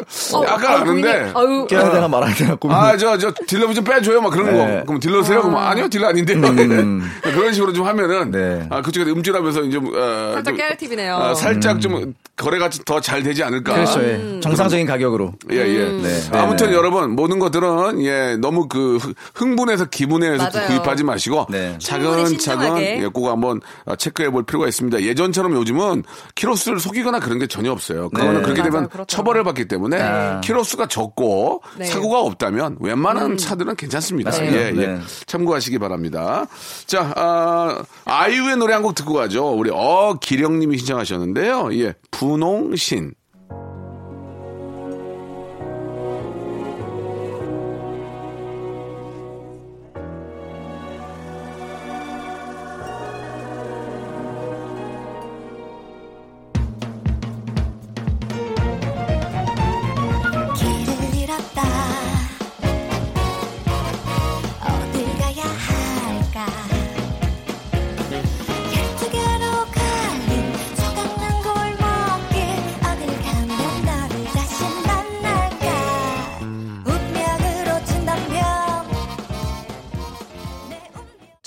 약간 0.45 0.73
아, 0.73 0.79
고객님, 0.81 1.07
아는데. 1.07 1.33
아유, 1.39 1.67
깨야 1.69 1.93
되나 1.93 2.09
말아야 2.09 2.35
되나 2.35 2.57
고민. 2.57 2.77
아, 2.77 2.97
저, 2.97 3.17
저, 3.17 3.33
딜러 3.47 3.73
좀 3.73 3.85
빼줘요. 3.85 4.21
막 4.21 4.31
그런 4.31 4.47
네. 4.47 4.53
거. 4.81 4.85
그럼 4.87 5.01
딜러세요? 5.01 5.43
그럼 5.43 5.57
아니요, 5.57 5.89
딜러 5.89 6.09
아닌데. 6.09 6.35
그런 7.23 7.53
식으로 7.53 7.73
좀 7.73 7.87
하면은, 7.87 8.31
네. 8.31 8.67
아, 8.71 8.83
그쪽에 8.83 9.11
음질하면서 9.11 9.63
이제, 9.65 9.79
어, 9.79 10.33
살짝 10.35 10.45
좀, 10.47 10.57
깨알 10.57 10.77
팁이네요. 10.77 11.17
아, 11.17 11.35
살짝 11.35 11.81
좀 11.81 12.15
거래가 12.37 12.69
더 12.85 13.01
잘 13.01 13.23
되지 13.23 13.43
않을까. 13.45 13.75
그렇죠. 13.75 14.03
예. 14.03 14.41
정상적인 14.41 14.87
가격으로. 14.87 15.33
예, 15.51 15.57
예. 15.59 15.85
네. 15.85 16.21
아무튼 16.33 16.67
네, 16.67 16.73
네. 16.73 16.77
여러분, 16.79 17.11
모든 17.13 17.39
것들은, 17.39 18.03
예, 18.05 18.37
너무 18.41 18.67
그, 18.69 18.97
흥- 18.97 19.15
흥분해서 19.35 19.85
기분해서. 19.87 20.51
구입하지 20.67 21.05
마시고, 21.05 21.47
네. 21.51 21.77
차근차근. 21.79 22.79
예, 22.81 23.09
꼭 23.13 23.29
한번 23.29 23.61
체크해 23.99 24.31
볼 24.31 24.45
필요가 24.45 24.67
있습니다. 24.67 25.03
예전처럼 25.03 25.55
요즘은 25.55 26.03
키로수를 26.35 26.81
속이거나 26.81 27.21
그런 27.21 27.39
게 27.39 27.47
전혀 27.47 27.71
없어요. 27.71 28.09
그거는 28.11 28.37
네. 28.39 28.43
그렇게 28.43 28.63
되면 28.63 28.89
맞아요. 28.93 29.05
처벌을 29.07 29.45
받기 29.45 29.67
때문에 29.69 30.01
아. 30.01 30.41
키로수가 30.43 30.87
적고 30.89 31.63
네. 31.79 31.85
사고가 31.85 32.21
없다면 32.21 32.79
웬만한 32.81 33.37
차들은 33.37 33.77
괜찮습니다. 33.77 34.31
맞습니다. 34.31 34.57
예, 34.57 34.67
예. 34.69 34.73
네. 34.73 34.99
참고하시기 35.27 35.79
바랍니다. 35.79 36.47
자, 36.87 37.12
아, 37.17 37.83
아이유의 38.05 38.57
노래 38.57 38.75
한 38.75 38.83
곡 38.83 38.95
듣고 38.95 39.15
가죠. 39.15 39.53
우리 39.53 39.71
어 39.73 40.15
기령님이 40.21 40.79
신청하셨는데요. 40.79 41.73
예, 41.75 41.95
분홍신. 42.11 43.15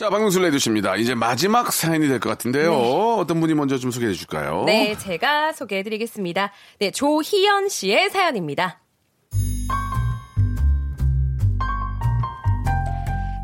자, 0.05 0.09
박명수 0.11 0.39
해주십니다. 0.45 0.97
이제 0.97 1.15
마지막 1.15 1.73
사연이 1.73 2.07
될 2.07 2.19
것 2.19 2.29
같은데요. 2.29 2.71
어떤 3.17 3.39
분이 3.39 3.55
먼저 3.55 3.79
좀 3.79 3.89
소개해 3.89 4.13
줄까요? 4.13 4.61
네, 4.67 4.95
제가 4.99 5.51
소개해 5.51 5.81
드리겠습니다. 5.81 6.51
네, 6.77 6.91
조희연 6.91 7.69
씨의 7.69 8.11
사연입니다. 8.11 8.81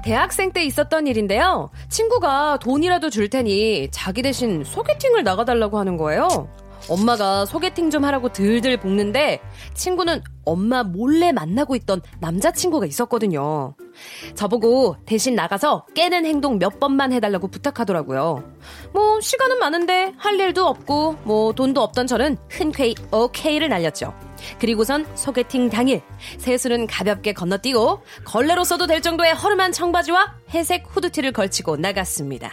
대학생 0.03 0.51
때 0.51 0.63
있었던 0.63 1.07
일인데요. 1.07 1.71
친구가 1.89 2.59
돈이라도 2.59 3.09
줄 3.09 3.27
테니 3.29 3.89
자기 3.91 4.21
대신 4.21 4.63
소개팅을 4.63 5.23
나가달라고 5.23 5.79
하는 5.79 5.97
거예요. 5.97 6.47
엄마가 6.91 7.45
소개팅 7.45 7.89
좀 7.89 8.03
하라고 8.03 8.33
들들 8.33 8.75
볶는데 8.77 9.39
친구는 9.73 10.21
엄마 10.43 10.83
몰래 10.83 11.31
만나고 11.31 11.75
있던 11.77 12.01
남자친구가 12.19 12.85
있었거든요. 12.85 13.75
저보고 14.35 14.97
대신 15.05 15.33
나가서 15.35 15.85
깨는 15.95 16.25
행동 16.25 16.59
몇 16.59 16.79
번만 16.81 17.13
해달라고 17.13 17.47
부탁하더라고요. 17.47 18.43
뭐 18.91 19.21
시간은 19.21 19.59
많은데 19.59 20.13
할 20.17 20.37
일도 20.37 20.67
없고 20.67 21.17
뭐 21.23 21.53
돈도 21.53 21.81
없던 21.81 22.07
저는 22.07 22.37
흔쾌히 22.49 22.95
오케이를 23.11 23.69
날렸죠. 23.69 24.13
그리고선 24.59 25.07
소개팅 25.15 25.69
당일 25.69 26.01
세수는 26.39 26.87
가볍게 26.87 27.31
건너뛰고 27.31 28.01
걸레로 28.25 28.65
써도 28.65 28.85
될 28.85 29.01
정도의 29.01 29.33
허름한 29.33 29.71
청바지와 29.71 30.35
회색 30.49 30.85
후드티를 30.89 31.31
걸치고 31.31 31.77
나갔습니다. 31.77 32.51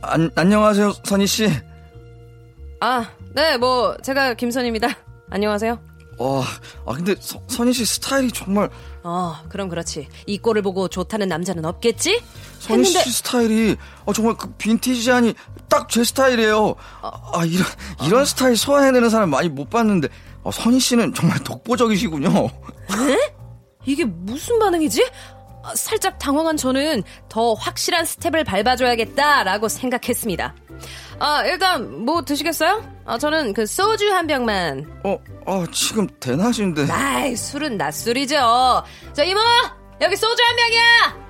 안, 0.00 0.30
안녕하세요, 0.34 0.92
선희 1.04 1.26
씨. 1.26 1.48
아, 2.80 3.10
네, 3.34 3.56
뭐 3.56 3.96
제가 4.02 4.34
김선입니다. 4.34 4.88
안녕하세요. 5.30 5.78
와, 6.18 6.42
아 6.84 6.92
근데 6.94 7.14
서- 7.20 7.40
선희 7.46 7.72
씨 7.72 7.84
스타일이 7.84 8.32
정말 8.32 8.68
어, 9.04 9.36
그럼 9.48 9.68
그렇지. 9.68 10.08
이 10.26 10.38
꼴을 10.38 10.62
보고 10.62 10.88
좋다는 10.88 11.28
남자는 11.28 11.64
없겠지? 11.64 12.20
선희 12.58 12.84
했는데 12.86 13.04
씨 13.04 13.12
스타일이 13.12 13.76
어, 14.04 14.12
정말 14.12 14.36
그 14.36 14.50
빈티지하니 14.58 15.34
딱 15.68 15.86
제 15.88 16.02
스타일이에요. 16.02 16.74
아 17.02 17.44
이런 17.44 17.64
이런 18.04 18.24
스타일 18.24 18.56
소화해내는 18.56 19.10
사람 19.10 19.30
많이 19.30 19.48
못 19.48 19.70
봤는데 19.70 20.08
어, 20.42 20.50
선희 20.50 20.80
씨는 20.80 21.14
정말 21.14 21.38
독보적이시군요. 21.44 22.48
이게 23.86 24.04
무슨 24.04 24.58
반응이지? 24.58 25.06
아, 25.62 25.74
살짝 25.74 26.18
당황한 26.18 26.56
저는 26.56 27.02
더 27.28 27.54
확실한 27.54 28.04
스텝을 28.04 28.44
밟아줘야겠다라고 28.44 29.68
생각했습니다. 29.68 30.54
아, 31.18 31.44
일단 31.46 32.04
뭐 32.04 32.22
드시겠어요? 32.22 32.82
아, 33.04 33.18
저는 33.18 33.52
그 33.52 33.66
소주 33.66 34.10
한 34.12 34.26
병만. 34.26 34.86
어, 35.04 35.18
아 35.46 35.66
지금 35.72 36.06
대낮인데. 36.20 36.86
아이, 36.90 37.34
술은 37.34 37.76
낮술이죠. 37.76 38.82
저 39.12 39.24
이모! 39.24 39.40
여기 40.00 40.16
소주 40.16 40.42
한 40.44 40.56
병이야! 40.56 41.27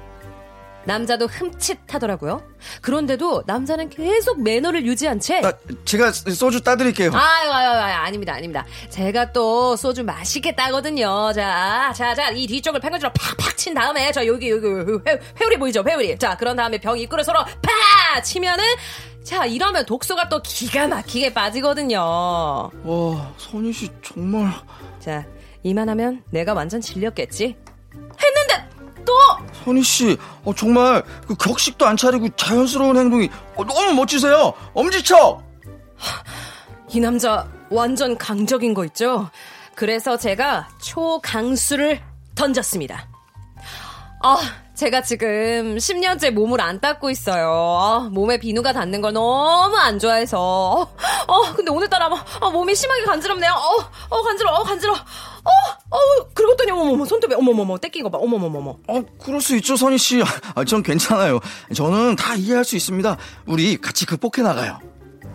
남자도 0.88 1.26
흠칫하더라고요. 1.26 2.42
그런데도 2.80 3.44
남자는 3.46 3.90
계속 3.90 4.42
매너를 4.42 4.86
유지한 4.86 5.20
채 5.20 5.42
아, 5.44 5.52
제가 5.84 6.12
소주 6.12 6.62
따드릴게요. 6.62 7.10
아유, 7.12 7.50
아유, 7.52 7.68
아유, 7.70 7.94
아닙니다, 7.94 8.32
아닙니다. 8.32 8.64
제가 8.88 9.32
또 9.32 9.76
소주 9.76 10.02
맛있게 10.02 10.54
따거든요. 10.54 11.30
자, 11.34 11.92
자, 11.94 12.14
자, 12.14 12.30
이 12.30 12.46
뒤쪽을 12.46 12.80
팽거지로 12.80 13.12
팍팍 13.12 13.56
친 13.58 13.74
다음에, 13.74 14.10
저 14.12 14.26
여기, 14.26 14.48
여기, 14.50 14.66
회, 14.66 15.20
회오리 15.38 15.58
보이죠? 15.58 15.84
회오리. 15.86 16.18
자, 16.18 16.36
그런 16.38 16.56
다음에 16.56 16.78
병 16.78 16.98
입구를 16.98 17.22
서로 17.22 17.44
팍! 17.44 18.24
치면은 18.24 18.64
자 19.22 19.44
이러면 19.44 19.84
독소가 19.84 20.30
또 20.30 20.40
기가 20.42 20.88
막히게 20.88 21.34
빠지거든요. 21.34 22.00
와, 22.00 23.32
선희 23.36 23.72
씨 23.72 23.90
정말 24.02 24.50
자 24.98 25.26
이만하면 25.62 26.22
내가 26.30 26.54
완전 26.54 26.80
질렸겠지. 26.80 27.54
선희 29.68 29.82
씨 29.82 30.16
어, 30.44 30.54
정말 30.54 31.02
그 31.26 31.34
격식도 31.34 31.86
안 31.86 31.96
차리고 31.96 32.28
자연스러운 32.30 32.96
행동이 32.96 33.28
어, 33.54 33.64
너무 33.64 33.92
멋지세요. 33.94 34.54
엄지척. 34.72 35.42
이 36.90 37.00
남자 37.00 37.46
완전 37.70 38.16
강적인 38.16 38.72
거 38.72 38.84
있죠? 38.86 39.28
그래서 39.74 40.16
제가 40.16 40.68
초강수를 40.80 42.00
던졌습니다. 42.34 43.06
아, 44.22 44.36
제가 44.74 45.02
지금 45.02 45.76
10년째 45.76 46.30
몸을 46.30 46.60
안 46.60 46.80
닦고 46.80 47.10
있어요. 47.10 47.78
아, 47.78 48.08
몸에 48.10 48.38
비누가 48.38 48.72
닿는 48.72 49.00
걸 49.00 49.12
너무 49.12 49.76
안 49.76 49.98
좋아해서. 49.98 50.38
어, 50.40 50.88
어, 51.26 51.52
근데 51.54 51.70
오늘따라 51.70 52.08
막, 52.08 52.24
아, 52.40 52.48
몸이 52.48 52.74
심하게 52.74 53.04
간지럽네요. 53.04 53.52
어, 53.52 54.16
어, 54.16 54.22
간지러, 54.22 54.50
어, 54.50 54.62
간지러. 54.64 54.94
어, 55.48 55.96
어, 55.96 56.28
그러고 56.34 56.56
더니 56.56 56.70
어머머머, 56.70 57.04
손톱에, 57.04 57.34
어머머머, 57.34 57.78
떼낀 57.78 58.02
거 58.02 58.10
봐. 58.10 58.18
어머머머머. 58.18 58.76
어, 58.86 59.02
그럴 59.18 59.40
수 59.40 59.56
있죠, 59.56 59.76
선희 59.76 59.96
씨. 59.98 60.22
아, 60.54 60.64
전 60.64 60.82
괜찮아요. 60.82 61.40
저는 61.74 62.16
다 62.16 62.34
이해할 62.34 62.64
수 62.64 62.76
있습니다. 62.76 63.16
우리 63.46 63.76
같이 63.78 64.06
극복해 64.06 64.42
나가요. 64.42 64.78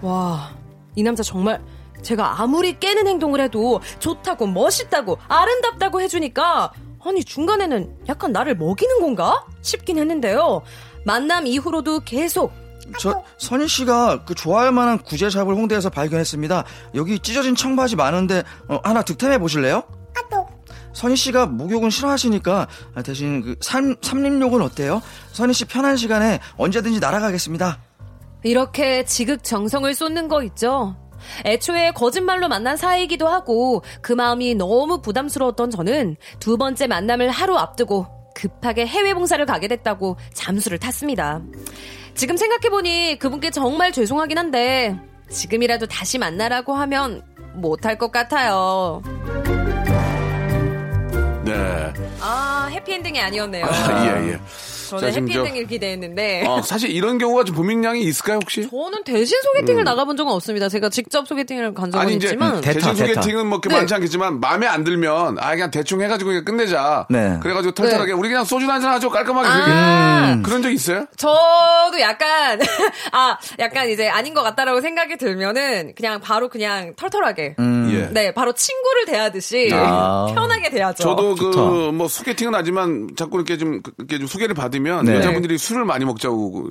와, 0.02 0.52
이 0.96 1.04
남자 1.04 1.24
정말 1.24 1.62
제가 2.02 2.42
아무리 2.42 2.80
깨는 2.80 3.08
행동을 3.08 3.40
해도 3.42 3.82
좋다고 4.00 4.48
멋있다고 4.48 5.18
아름답다고 5.28 6.02
해주니까 6.02 6.74
아니 7.06 7.24
중간에는 7.24 7.96
약간 8.10 8.32
나를 8.32 8.56
먹이는 8.56 9.00
건가 9.00 9.46
싶긴 9.62 9.98
했는데요. 9.98 10.62
만남 11.06 11.48
이후로도 11.48 12.02
계속 12.02 12.52
저 13.00 13.24
선희 13.38 13.68
씨가 13.68 14.26
그 14.26 14.36
좋아할 14.36 14.72
만한 14.72 15.00
구제샵을 15.00 15.56
홍대에서 15.56 15.90
발견했습니다. 15.90 16.66
여기 16.96 17.20
찢어진 17.20 17.56
청바지 17.56 17.96
많은데 17.96 18.44
어, 18.68 18.80
하나 18.84 19.02
득템해 19.02 19.40
보실래요? 19.40 19.84
선희 20.94 21.16
씨가 21.16 21.48
목욕은 21.48 21.90
싫어하시니까 21.90 22.68
아, 22.96 23.02
대신 23.02 23.42
그 23.42 23.56
삼, 23.62 23.96
삼림욕은 24.02 24.62
어때요? 24.62 25.02
선희 25.32 25.54
씨 25.54 25.66
편한 25.66 25.98
시간에 25.98 26.40
언제든지 26.58 27.00
날아가겠습니다. 27.00 27.80
이렇게 28.44 29.04
지극정성을 29.06 29.94
쏟는 29.94 30.28
거 30.28 30.44
있죠. 30.44 30.96
애초에 31.46 31.92
거짓말로 31.92 32.48
만난 32.50 32.76
사이이기도 32.76 33.28
하고 33.28 33.84
그 34.02 34.12
마음이 34.12 34.56
너무 34.56 35.02
부담스러웠던 35.02 35.72
저는 35.72 36.18
두 36.40 36.58
번째 36.58 36.88
만남을 36.88 37.30
하루 37.30 37.58
앞두고 37.58 38.08
급하게 38.36 38.86
해외 38.86 39.14
봉사를 39.14 39.44
가게 39.46 39.68
됐다고 39.68 40.18
잠수를 40.34 40.80
탔습니다. 40.80 41.42
지금 42.16 42.36
생각해보니 42.36 43.18
그분께 43.20 43.52
정말 43.52 43.92
죄송하긴 43.92 44.38
한데 44.38 45.00
지금이라도 45.30 45.88
다시 45.88 46.18
만나라고 46.18 46.74
하면 46.74 47.24
못할 47.54 47.98
것 47.98 48.12
같아요. 48.12 49.02
네. 51.58 51.94
아 52.22 52.68
해피엔딩이 52.72 53.20
아니었네요. 53.20 53.66
아, 53.66 54.06
예, 54.06 54.32
예. 54.32 54.40
저는 55.00 55.14
해피엔딩을 55.14 55.68
기대했는데 55.68 56.46
어, 56.48 56.62
사실 56.62 56.90
이런 56.92 57.18
경우가 57.18 57.44
좀 57.44 57.56
보민양이 57.56 58.02
있을까요, 58.02 58.38
혹시? 58.42 58.70
저는 58.70 59.04
대신 59.04 59.38
소개팅을 59.44 59.84
나가본 59.84 60.18
적은 60.18 60.32
없습니다. 60.34 60.70
제가 60.70 60.90
직접 60.90 61.28
소개팅을 61.28 61.74
간 61.74 61.92
적은 61.92 62.06
아니 62.06 62.16
이제 62.16 62.28
있지만 62.28 62.62
대충 62.62 62.94
대타, 62.94 62.94
대타. 62.94 63.22
소개팅은 63.22 63.48
뭐 63.48 63.60
그렇게 63.60 63.76
네. 63.76 63.82
많지 63.82 63.94
않겠지만 63.94 64.40
마음에 64.40 64.68
안 64.68 64.84
들면 64.84 65.38
아 65.40 65.52
그냥 65.52 65.72
대충 65.72 66.02
해가지고 66.02 66.30
그냥 66.30 66.46
끝내자. 66.46 67.08
네. 67.10 67.38
그래가지고 67.42 67.74
털털하게 67.74 68.12
우리 68.14 68.30
그냥 68.30 68.44
소주 68.46 68.70
한잔 68.70 68.92
하죠 68.94 69.10
깔끔하게. 69.10 69.48
아, 69.50 70.42
그런 70.44 70.62
적 70.62 70.72
있어요? 70.72 71.06
저도 71.18 72.00
약간 72.00 72.60
아 73.12 73.38
약간 73.60 73.90
이제 73.90 74.08
아닌 74.10 74.34
것 74.34 74.44
같다라고 74.44 74.82
생각이 74.82 75.18
들면은 75.18 75.94
그냥 75.96 76.20
바로 76.22 76.50
그냥 76.50 76.94
털털하게 76.96 77.56
예. 77.60 78.10
네 78.12 78.34
바로 78.34 78.54
친구를 78.54 79.06
대하듯이 79.06 79.70
아. 79.74 80.28
편하게 80.34 80.70
대하죠. 80.70 81.04
저도 81.04 81.36
그 81.36 81.52
좋다. 81.52 81.92
뭐 81.92 82.08
소개팅은 82.08 82.54
하지만 82.56 83.10
자꾸 83.16 83.38
이렇게 83.38 83.58
좀 83.58 83.82
이렇게 83.98 84.18
좀 84.18 84.28
소개를 84.28 84.56
받으면 84.56 84.83
네. 85.04 85.16
여자분들이 85.18 85.58
술을 85.58 85.86
많이 85.86 86.06
먹자고 86.06 86.70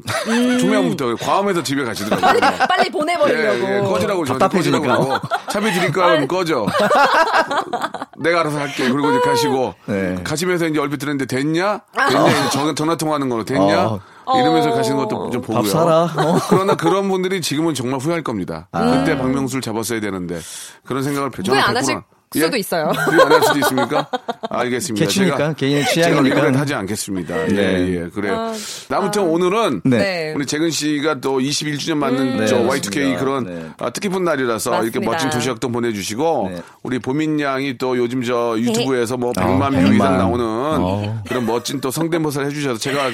중요한부터 0.58 1.16
과음해서 1.16 1.62
집에 1.62 1.84
가시더라고요. 1.84 2.30
음. 2.30 2.40
빨리 2.40 2.68
빨리 2.68 2.90
보내버리려고. 2.90 3.68
예, 3.68 3.76
예, 3.76 3.80
꺼지라고 3.80 4.24
저한테 4.24 4.44
답답해지니까. 4.44 4.96
꺼지라고. 4.96 5.28
차비 5.50 5.72
드릴까 5.72 6.06
하면 6.06 6.28
꺼져. 6.28 6.66
내가 8.18 8.40
알아서 8.40 8.58
할게. 8.58 8.88
그리고 8.90 9.10
이제 9.10 9.20
가시고 9.20 9.74
네. 9.86 10.20
가시면서 10.24 10.66
이제 10.66 10.78
얼핏 10.80 10.98
들었는데 10.98 11.26
됐냐? 11.26 11.80
됐냐? 11.96 12.28
이제 12.28 12.50
전화, 12.50 12.74
전화 12.74 12.96
통화하는 12.96 13.28
걸로 13.28 13.44
됐냐? 13.44 13.86
어. 13.86 14.00
이러면서 14.38 14.70
어. 14.70 14.74
가시는 14.74 14.96
것도 14.98 15.30
좀 15.30 15.42
보고요. 15.42 15.62
밥 15.62 15.68
사라. 15.68 16.02
어. 16.04 16.38
그러나 16.48 16.74
그런 16.76 17.08
분들이 17.08 17.40
지금은 17.40 17.74
정말 17.74 17.98
후회할 18.00 18.22
겁니다. 18.22 18.68
그때 18.72 19.16
박명수를 19.16 19.62
잡았어야 19.62 20.00
되는데 20.00 20.40
그런 20.84 21.02
생각을 21.02 21.30
100% 21.30 21.52
하실 21.54 22.00
수도 22.40 22.56
있어요. 22.56 22.84
후회 22.86 23.22
안할 23.22 23.42
수도 23.42 23.58
있습니까? 23.60 24.08
알겠습니다. 24.50 25.06
개취니까, 25.06 25.36
제가- 25.36 25.56
개인의 25.56 25.84
제가 25.86 26.08
취향이니까. 26.08 26.40
후회는 26.40 26.58
하지 26.58 26.74
않겠습니다. 26.74 27.34
네. 27.46 27.56
예, 27.56 28.02
예, 28.04 28.08
그래요. 28.12 28.52
아무튼 28.90 29.22
오늘은 29.22 29.82
네. 29.84 29.98
네. 29.98 30.32
우리 30.36 30.46
재근 30.46 30.70
씨가 30.70 31.20
또 31.20 31.38
21주년 31.38 31.96
맞는 31.96 32.38
네, 32.38 32.46
저 32.46 32.58
그렇습니다. 32.58 32.90
Y2K 32.90 33.18
그런 33.18 33.44
네. 33.44 33.70
아, 33.78 33.90
뜻깊은 33.90 34.24
날이라서 34.24 34.70
이렇게 34.82 34.98
맞습니다. 34.98 35.10
멋진 35.12 35.30
도시락도 35.30 35.68
보내주시고 35.70 36.50
네. 36.54 36.62
우리 36.82 36.98
보민 36.98 37.40
양이 37.40 37.76
또 37.78 37.96
요즘 37.96 38.22
저 38.22 38.56
유튜브에서 38.58 39.16
뭐 39.16 39.32
100만 39.32 39.70
뷰 39.70 39.76
백만. 39.76 39.94
이상 39.94 40.18
나오는 40.18 40.44
어. 40.44 41.22
그런 41.28 41.46
멋진 41.46 41.80
또 41.80 41.90
성대모사를 41.90 42.48
해주셔서 42.48 42.78
제가 42.78 43.04
아, 43.06 43.10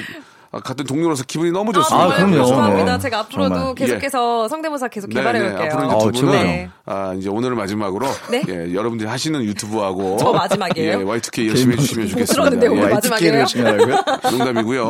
같은 0.51 0.85
동료로서 0.85 1.23
기분이 1.25 1.51
너무 1.51 1.71
좋습니다. 1.73 2.05
아, 2.05 2.15
그럼요. 2.15 2.37
감사합니다. 2.37 2.93
네. 2.93 2.99
제가 2.99 3.19
앞으로도 3.19 3.55
정말. 3.55 3.75
계속해서 3.75 4.47
성대모사 4.47 4.87
계속 4.87 5.09
네, 5.09 5.15
개발해 5.15 5.39
네. 5.39 5.49
볼게요. 5.49 5.67
앞으로 5.71 5.85
이제 5.85 5.95
어, 5.95 6.11
두 6.11 6.25
분은 6.25 6.43
네. 6.43 6.69
아, 6.85 7.13
이제 7.17 7.29
오늘을 7.29 7.55
마지막으로 7.55 8.07
네? 8.31 8.43
예, 8.47 8.73
여러분들이 8.73 9.07
하시는 9.07 9.43
유튜브하고 9.43 10.17
저 10.19 10.31
마지막이에요? 10.31 10.99
예, 11.01 11.03
Y2K 11.03 11.47
열심히 11.49 11.73
해주시면 11.73 12.05
못 12.05 12.09
좋겠습니다. 12.11 12.33
들었는데 12.33 12.67
오늘 12.67 12.89
예. 12.89 12.93
마지막이에요? 12.95 13.33
열심히 13.39 13.65
하라고요? 13.65 13.95
농담이고요. 14.31 14.89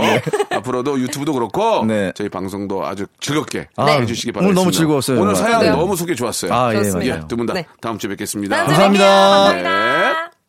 앞으로도 0.52 1.00
유튜브도 1.02 1.34
그렇고 1.34 1.86
네. 1.86 2.12
저희 2.15 2.30
방송도 2.30 2.86
아주 2.86 3.06
즐겁게 3.19 3.67
아, 3.76 3.86
해주시기 3.86 4.30
오늘 4.30 4.34
바랍니다. 4.34 4.62
너무 4.62 4.72
즐거웠어요. 4.72 5.19
오늘 5.22 5.36
사연 5.36 5.60
네. 5.62 5.72
너무 5.72 5.95
소개 5.95 6.15
좋았어요. 6.15 6.54
아, 6.54 6.74
예, 6.74 6.78
좋습니다. 6.84 7.15
맞아요. 7.15 7.28
두분다 7.28 7.54
네. 7.54 7.65
다음 7.82 7.98
주에 7.98 8.10
뵙겠습니다. 8.12 8.56
감사합니다. 8.65 9.06
감사합니다. 9.06 9.88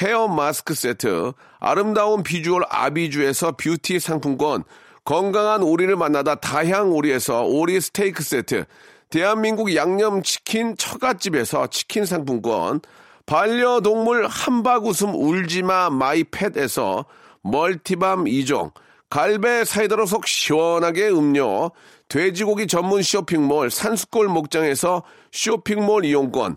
헤어 0.00 0.28
마스크 0.28 0.74
세트, 0.74 1.32
아름다운 1.58 2.22
비주얼 2.22 2.62
아비주에서 2.68 3.52
뷰티 3.52 3.98
상품권, 3.98 4.62
건강한 5.04 5.62
오리를 5.64 5.96
만나다 5.96 6.36
다향 6.36 6.92
오리에서 6.92 7.42
오리 7.42 7.80
스테이크 7.80 8.22
세트, 8.22 8.64
대한민국 9.10 9.74
양념치킨 9.74 10.76
처갓집에서 10.76 11.66
치킨 11.68 12.04
상품권, 12.04 12.80
반려동물 13.26 14.28
한바구음 14.28 15.14
울지마 15.16 15.90
마이펫에서 15.90 17.04
multi 17.42 17.88
balm 17.88 18.24
2종, 18.24 18.70
갈배 19.10 19.64
사이다로 19.64 20.06
속 20.06 20.28
시원하게 20.28 21.08
음료, 21.08 21.72
돼지고기 22.08 22.68
전문 22.68 23.02
쇼핑몰 23.02 23.70
산수골 23.70 24.28
목장에서 24.28 25.02
쇼핑몰 25.32 26.04
이용권, 26.04 26.56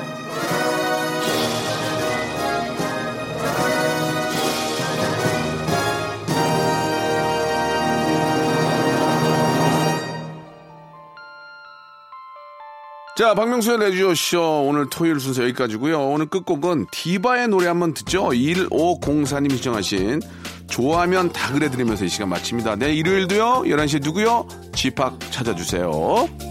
자, 13.21 13.35
박명수의 13.35 13.77
레디오쇼 13.77 14.65
오늘 14.65 14.89
토요일 14.89 15.19
순서 15.19 15.43
여기까지고요 15.43 16.09
오늘 16.09 16.25
끝곡은 16.25 16.87
디바의 16.89 17.49
노래 17.49 17.67
한번 17.67 17.93
듣죠. 17.93 18.29
1504님 18.29 19.51
시청하신 19.57 20.21
좋아하면 20.67 21.31
다 21.31 21.53
그래 21.53 21.69
드리면서 21.69 22.03
이 22.03 22.09
시간 22.09 22.29
마칩니다. 22.29 22.77
내일 22.77 22.97
일요일도요. 22.97 23.65
11시에 23.67 24.03
누구요? 24.03 24.47
집합 24.73 25.19
찾아주세요. 25.29 26.50